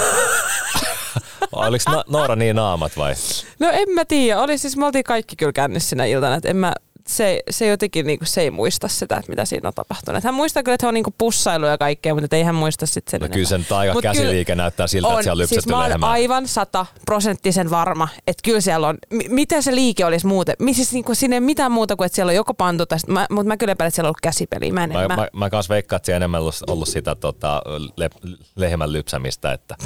[1.52, 3.14] Oliko Na- Noora niin naamat vai?
[3.58, 4.40] No en mä tiedä.
[4.40, 6.34] Oli siis, me oltiin kaikki kyllä kännissä sinä iltana.
[6.34, 6.72] Että en mä,
[7.08, 10.18] se, se jotenkin niinku, se ei muista sitä, että mitä siinä on tapahtunut.
[10.18, 12.86] Et hän muistaa kyllä, että hän on niinku pussailu ja kaikkea, mutta ei hän muista
[12.86, 15.76] sitten sen No kyllä sen taika Mut käsiliike näyttää siltä, että siellä on lypsetty siis
[15.76, 16.10] mä lehmää.
[16.10, 20.74] aivan sata prosenttisen varma, että kyllä siellä on, m- mitä se liike olisi muuten, Mi-
[20.74, 23.26] siis niinku, siinä ei mitään muuta kuin, että siellä on joko pantu, tai sit mä,
[23.30, 24.72] mutta mä kyllä epäilen, että siellä on ollut käsipeliä.
[24.72, 27.62] Mä en, Mä, mä, mä, mä kans veikkaan, että siellä enemmän ollut, ollut sitä tota,
[27.96, 28.10] le,
[28.56, 29.76] lehmän lypsämistä, että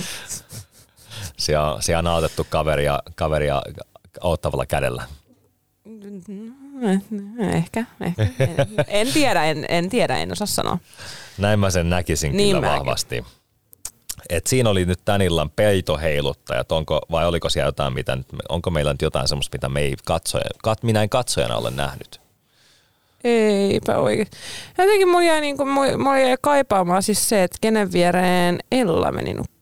[1.38, 3.62] siellä, on- siellä on autettu kaveria, kaveria
[4.20, 5.02] auttavalla kädellä.
[7.38, 8.22] Ehkä, ehkä.
[8.40, 10.78] En, en tiedä, en, en tiedä, en osaa sanoa.
[11.38, 12.78] Näin mä sen näkisin Niin kyllä mäkin.
[12.78, 13.24] vahvasti.
[14.28, 18.70] Et siinä oli nyt tän illan peitoheiluttajat, onko, vai oliko siellä jotain, mitä nyt, onko
[18.70, 22.20] meillä nyt jotain semmoista, mitä me ei katsoja, kat, minä en katsojana ole nähnyt?
[23.24, 24.28] Eipä oikein.
[24.78, 29.34] Jotenkin mulla jäi, niinku, mulla mulla jäi kaipaamaan siis se, että kenen viereen Ella meni
[29.34, 29.57] nukkumaan.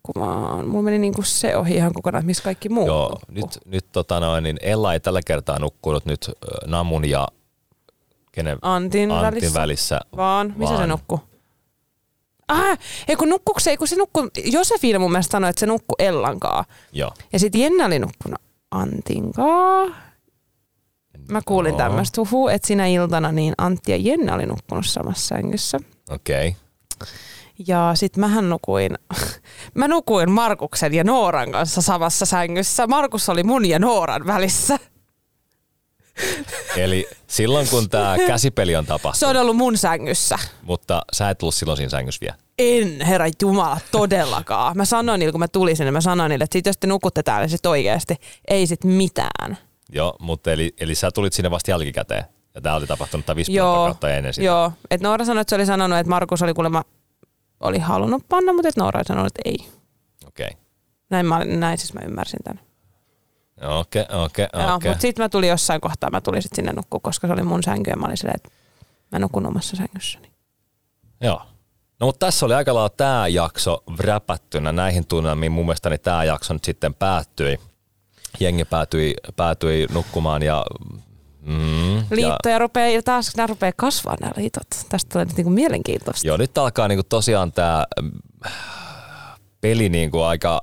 [0.66, 3.34] Mulla meni niinku se ohi ihan kokonaan, että missä kaikki muut Joo, nukkuu.
[3.34, 6.30] nyt, nyt tota noin, niin Ella ei tällä kertaa nukkunut nyt
[6.66, 7.28] Namun ja
[8.32, 9.60] kenen, Antin, Antin välissä.
[9.60, 10.00] välissä.
[10.16, 10.88] Vaan, missä se Vaan.
[10.88, 11.20] nukkuu?
[12.48, 12.78] Ah,
[13.08, 16.64] ei kun nukkuuko se, kun se nukkuu, Josefina mun mielestä sanoi, että se nukkuu Ellankaa.
[16.92, 17.12] Joo.
[17.32, 18.40] Ja sitten Jenna oli nukkunut
[18.70, 19.86] Antinkaa.
[21.28, 21.78] Mä kuulin Joo.
[21.78, 25.78] tämmöistä huhua, että sinä iltana niin Antti ja Jenna oli nukkunut samassa sängyssä.
[26.10, 26.48] Okei.
[26.48, 27.08] Okay.
[27.66, 28.98] Ja sit mähän nukuin,
[29.74, 32.86] mä nukuin Markuksen ja Nooran kanssa samassa sängyssä.
[32.86, 34.78] Markus oli mun ja Nooran välissä.
[36.76, 40.38] Eli silloin kun tämä käsipeli on tapahtunut, Se on ollut mun sängyssä.
[40.62, 42.36] mutta sä et ollut silloin siinä sängyssä vielä.
[42.58, 44.76] En, herra Jumala, todellakaan.
[44.76, 47.22] Mä sanoin niille, kun mä tulin sinne, mä sanoin niille, että sit jos te nukutte
[47.22, 48.16] täällä, sit oikeasti
[48.48, 49.58] ei sit mitään.
[49.92, 52.24] Joo, mutta eli, eli sä tulit sinne vasta jälkikäteen.
[52.54, 54.46] Ja tämä oli tapahtunut tämä Joo, kautta ennen sitä.
[54.46, 54.72] joo.
[54.90, 56.84] Et Noora sanoi, että se oli sanonut, että Markus oli kuulemma,
[57.60, 59.68] oli halunnut panna, mutta että Noora sanonut, että ei.
[60.26, 60.50] Okei.
[61.10, 62.60] Näin, mä, näin siis mä ymmärsin tämän.
[63.78, 64.90] Okei, okei, Joo, okei.
[64.90, 67.62] mutta sitten mä tulin jossain kohtaa, mä tulin sitten sinne nukkua, koska se oli mun
[67.62, 68.48] sänky ja mä olin silleen, että
[69.12, 70.30] mä nukun omassa sängyssäni.
[71.20, 71.42] Joo.
[72.00, 75.52] No mutta tässä oli aika lailla tämä jakso räpättynä näihin tunnelmiin.
[75.52, 77.58] Mun mielestäni tämä jakso nyt sitten päättyi.
[78.40, 80.66] Jengi päätyi, päätyi nukkumaan ja...
[81.46, 84.66] Mm, ja Liittoja rupeaa, ja taas nämä rupeaa kasvaa nämä liitot.
[84.88, 86.26] Tästä tulee nyt niinku mielenkiintoista.
[86.26, 87.84] Joo, nyt alkaa niinku tosiaan tämä
[89.60, 90.62] peli niin kuin aika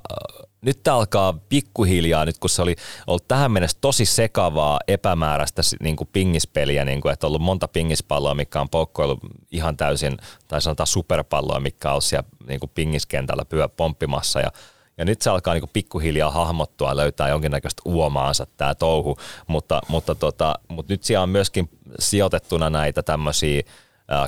[0.64, 2.76] nyt tämä alkaa pikkuhiljaa, nyt kun se oli
[3.06, 7.68] ollut tähän mennessä tosi sekavaa, epämääräistä niin kuin pingispeliä, niin kuin, että on ollut monta
[7.68, 9.20] pingispalloa, mikä on poukkoillut
[9.50, 10.16] ihan täysin,
[10.48, 14.50] tai sanotaan superpalloa, mikä on siellä niin kuin pingiskentällä pyö pomppimassa, ja
[14.98, 19.16] ja nyt se alkaa niin pikkuhiljaa hahmottua, löytää jonkinnäköistä uomaansa tämä touhu,
[19.46, 21.68] mutta, mutta, tota, mutta nyt siellä on myöskin
[21.98, 23.62] sijoitettuna näitä tämmöisiä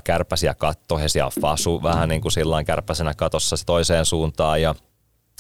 [0.05, 4.75] kärpäsiä kattohesia fasu vähän niin kuin sillä kärpäsenä katossa toiseen suuntaan ja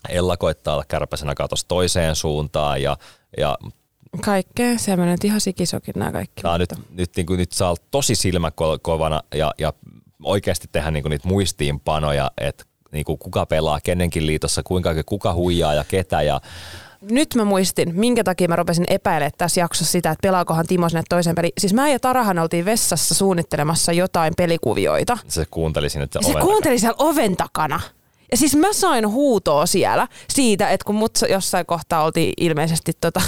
[0.08, 2.96] Ella koittaa olla kärpäsenä katossa toiseen suuntaan ja,
[3.38, 3.58] ja
[4.24, 6.42] Kaikkea, se menee ihan sikisokin nämä kaikki.
[6.42, 9.72] Tämä nyt, nyt, niin kuin, nyt saa olla tosi silmäkovana ja, ja
[10.22, 12.64] oikeasti tehdä niin kuin niitä muistiinpanoja, että
[12.96, 16.22] niin kuin kuka pelaa kenenkin liitossa, kuinka kuka huijaa ja ketä.
[16.22, 16.40] Ja...
[17.10, 21.02] Nyt mä muistin, minkä takia mä rupesin epäilemään tässä jaksossa sitä, että pelaakohan Timo sinne
[21.08, 21.52] toisen peli.
[21.58, 25.18] Siis mä ja Tarahan oltiin vessassa suunnittelemassa jotain pelikuvioita.
[25.28, 27.80] Se kuunteli sinne Se kuunteli siellä oven takana.
[28.30, 33.20] Ja siis mä sain huutoa siellä siitä, että kun mut jossain kohtaa oltiin ilmeisesti tota,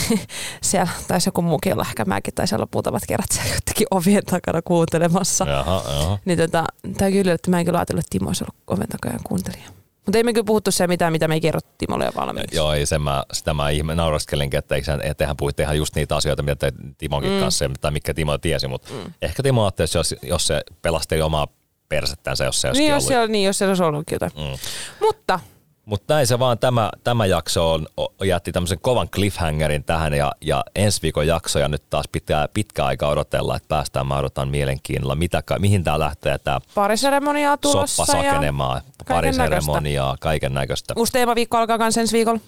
[0.60, 4.62] siellä, taisi joku muukin olla, ehkä mäkin taisi olla muutamat kerrat siellä jotenkin ovien takana
[4.62, 5.44] kuuntelemassa.
[5.44, 6.18] Jaha, jaha.
[6.24, 6.64] Niin tota,
[6.98, 9.82] tai kyllä, että mä en kyllä ajatellut, että Timo olisi ollut oven takana kuuntelija.
[10.06, 12.56] Mutta ei me kyllä puhuttu se mitään, mitä me ei kerrottu Timolle jo valmiiksi.
[12.56, 16.42] Joo, ei sen mä, sitä mä ihme, nauraskelinkin, että ettehän puhuitte ihan just niitä asioita,
[16.42, 17.40] mitä te Timonkin mm.
[17.40, 19.12] kanssa, tai mikä Timo tiesi, mutta mm.
[19.22, 21.46] ehkä Timo ajatteli, jos, jos se pelasteli omaa
[21.94, 23.30] persettänsä, jos se olisi niin, jos ollut.
[23.30, 24.32] niin, jos se olisi ollutkin jotain.
[24.36, 24.58] Mm.
[25.00, 25.40] Mutta
[25.84, 27.86] mutta näin se vaan tämä, tämä jakso on,
[28.24, 33.08] jätti tämmöisen kovan cliffhangerin tähän ja, ja ensi viikon jaksoja nyt taas pitää pitkä aika
[33.08, 38.82] odotella, että päästään mä odotan mielenkiinnolla, mitä, mihin tämä lähtee tämä pariseremoniaa tulossa soppa sakenemaan,
[39.08, 40.94] pariseremoniaa, kaiken näköistä.
[40.96, 42.40] Uusi teemaviikko alkaa myös ensi viikolla.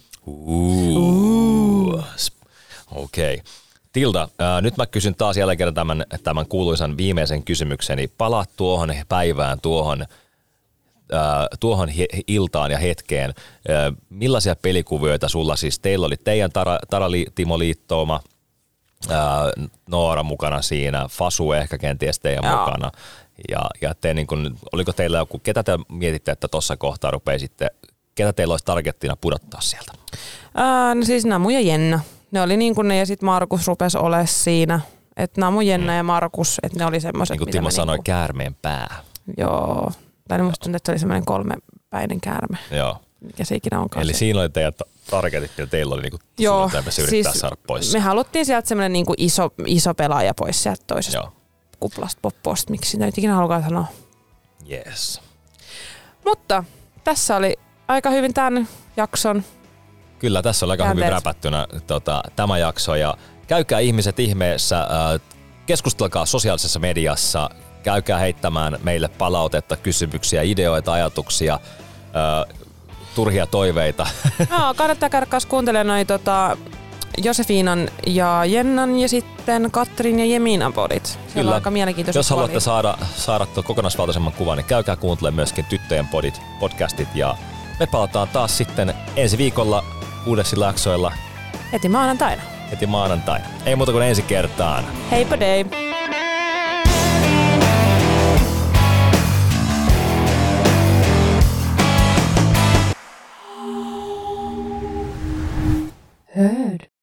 [2.94, 3.34] Okei.
[3.34, 3.63] Okay.
[3.94, 8.08] Tilda, ää, nyt mä kysyn taas jälleen kerran tämän, tämän kuuluisan viimeisen kysymykseni.
[8.08, 10.06] Pala tuohon päivään, tuohon,
[11.12, 13.34] ää, tuohon he, iltaan ja hetkeen.
[13.68, 15.78] Ää, millaisia pelikuvioita sulla siis?
[15.78, 18.20] Teillä oli teidän Tara, Tara Timo Liittooma,
[19.10, 19.52] ää,
[19.88, 22.58] Noora mukana siinä, Fasu ehkä kenties teidän Joo.
[22.58, 22.90] mukana.
[23.50, 27.68] Ja, ja te, niin kun, oliko teillä joku, ketä te mietitte, että tuossa kohtaa rupeisitte,
[28.14, 29.92] ketä teillä olisi targettina pudottaa sieltä?
[30.54, 32.00] Ää, no siis Namu ja Jenna
[32.34, 34.80] ne oli niin kuin ne ja sitten Markus rupesi olemaan siinä.
[35.16, 35.96] Että Namu, Jenna mm.
[35.96, 37.34] ja Markus, että ne oli semmoiset.
[37.34, 38.02] Niin kuin Timo sanoi, niinku...
[38.04, 38.96] käärmeen pää.
[39.36, 39.92] Joo.
[40.28, 42.58] Tai musta tuntuu, että se oli semmoinen kolmepäinen käärme.
[42.70, 42.96] Joo.
[43.20, 44.02] Mikä se ikinä onkaan.
[44.02, 44.18] Eli se.
[44.18, 44.72] siinä oli teidän
[45.10, 47.92] targetit, mitä teillä oli niinku Joo, siis saada pois.
[47.92, 51.32] Me haluttiin sieltä semmoinen niinku iso, iso pelaaja pois sieltä toisesta Joo.
[51.80, 53.86] kuplasta popposta, miksi sitä nyt ikinä halukaan sanoa.
[54.70, 55.20] Yes.
[56.24, 56.64] Mutta
[57.04, 57.56] tässä oli
[57.88, 59.44] aika hyvin tämän jakson
[60.24, 63.16] Kyllä, tässä on aika hyvin räpättynä tota, tämä jakso ja
[63.46, 65.20] käykää ihmiset ihmeessä, äh,
[65.66, 67.50] keskustelkaa sosiaalisessa mediassa,
[67.82, 72.56] käykää heittämään meille palautetta, kysymyksiä, ideoita, ajatuksia, äh,
[73.14, 74.06] turhia toiveita.
[74.50, 76.56] No, kannattaa käydä kanssa kuuntelemaan noin tota,
[77.24, 81.06] Josefiinan ja Jennan ja sitten Katrin ja Jeminan podit.
[81.06, 81.50] Siellä Kyllä.
[81.50, 86.40] on aika mielenkiintoista Jos haluatte saada, saada kokonaisvaltaisemman kuvan, niin käykää kuuntelemaan myöskin tyttöjen podit,
[86.60, 87.36] podcastit ja
[87.80, 89.84] me palataan taas sitten ensi viikolla
[90.26, 91.12] uudessa laksoilla.
[91.72, 92.42] Heti maanantaina.
[92.70, 93.44] Heti maanantaina.
[93.66, 94.84] Ei muuta kuin ensi kertaan.
[95.10, 95.64] Heippa dei!
[106.36, 106.88] heard.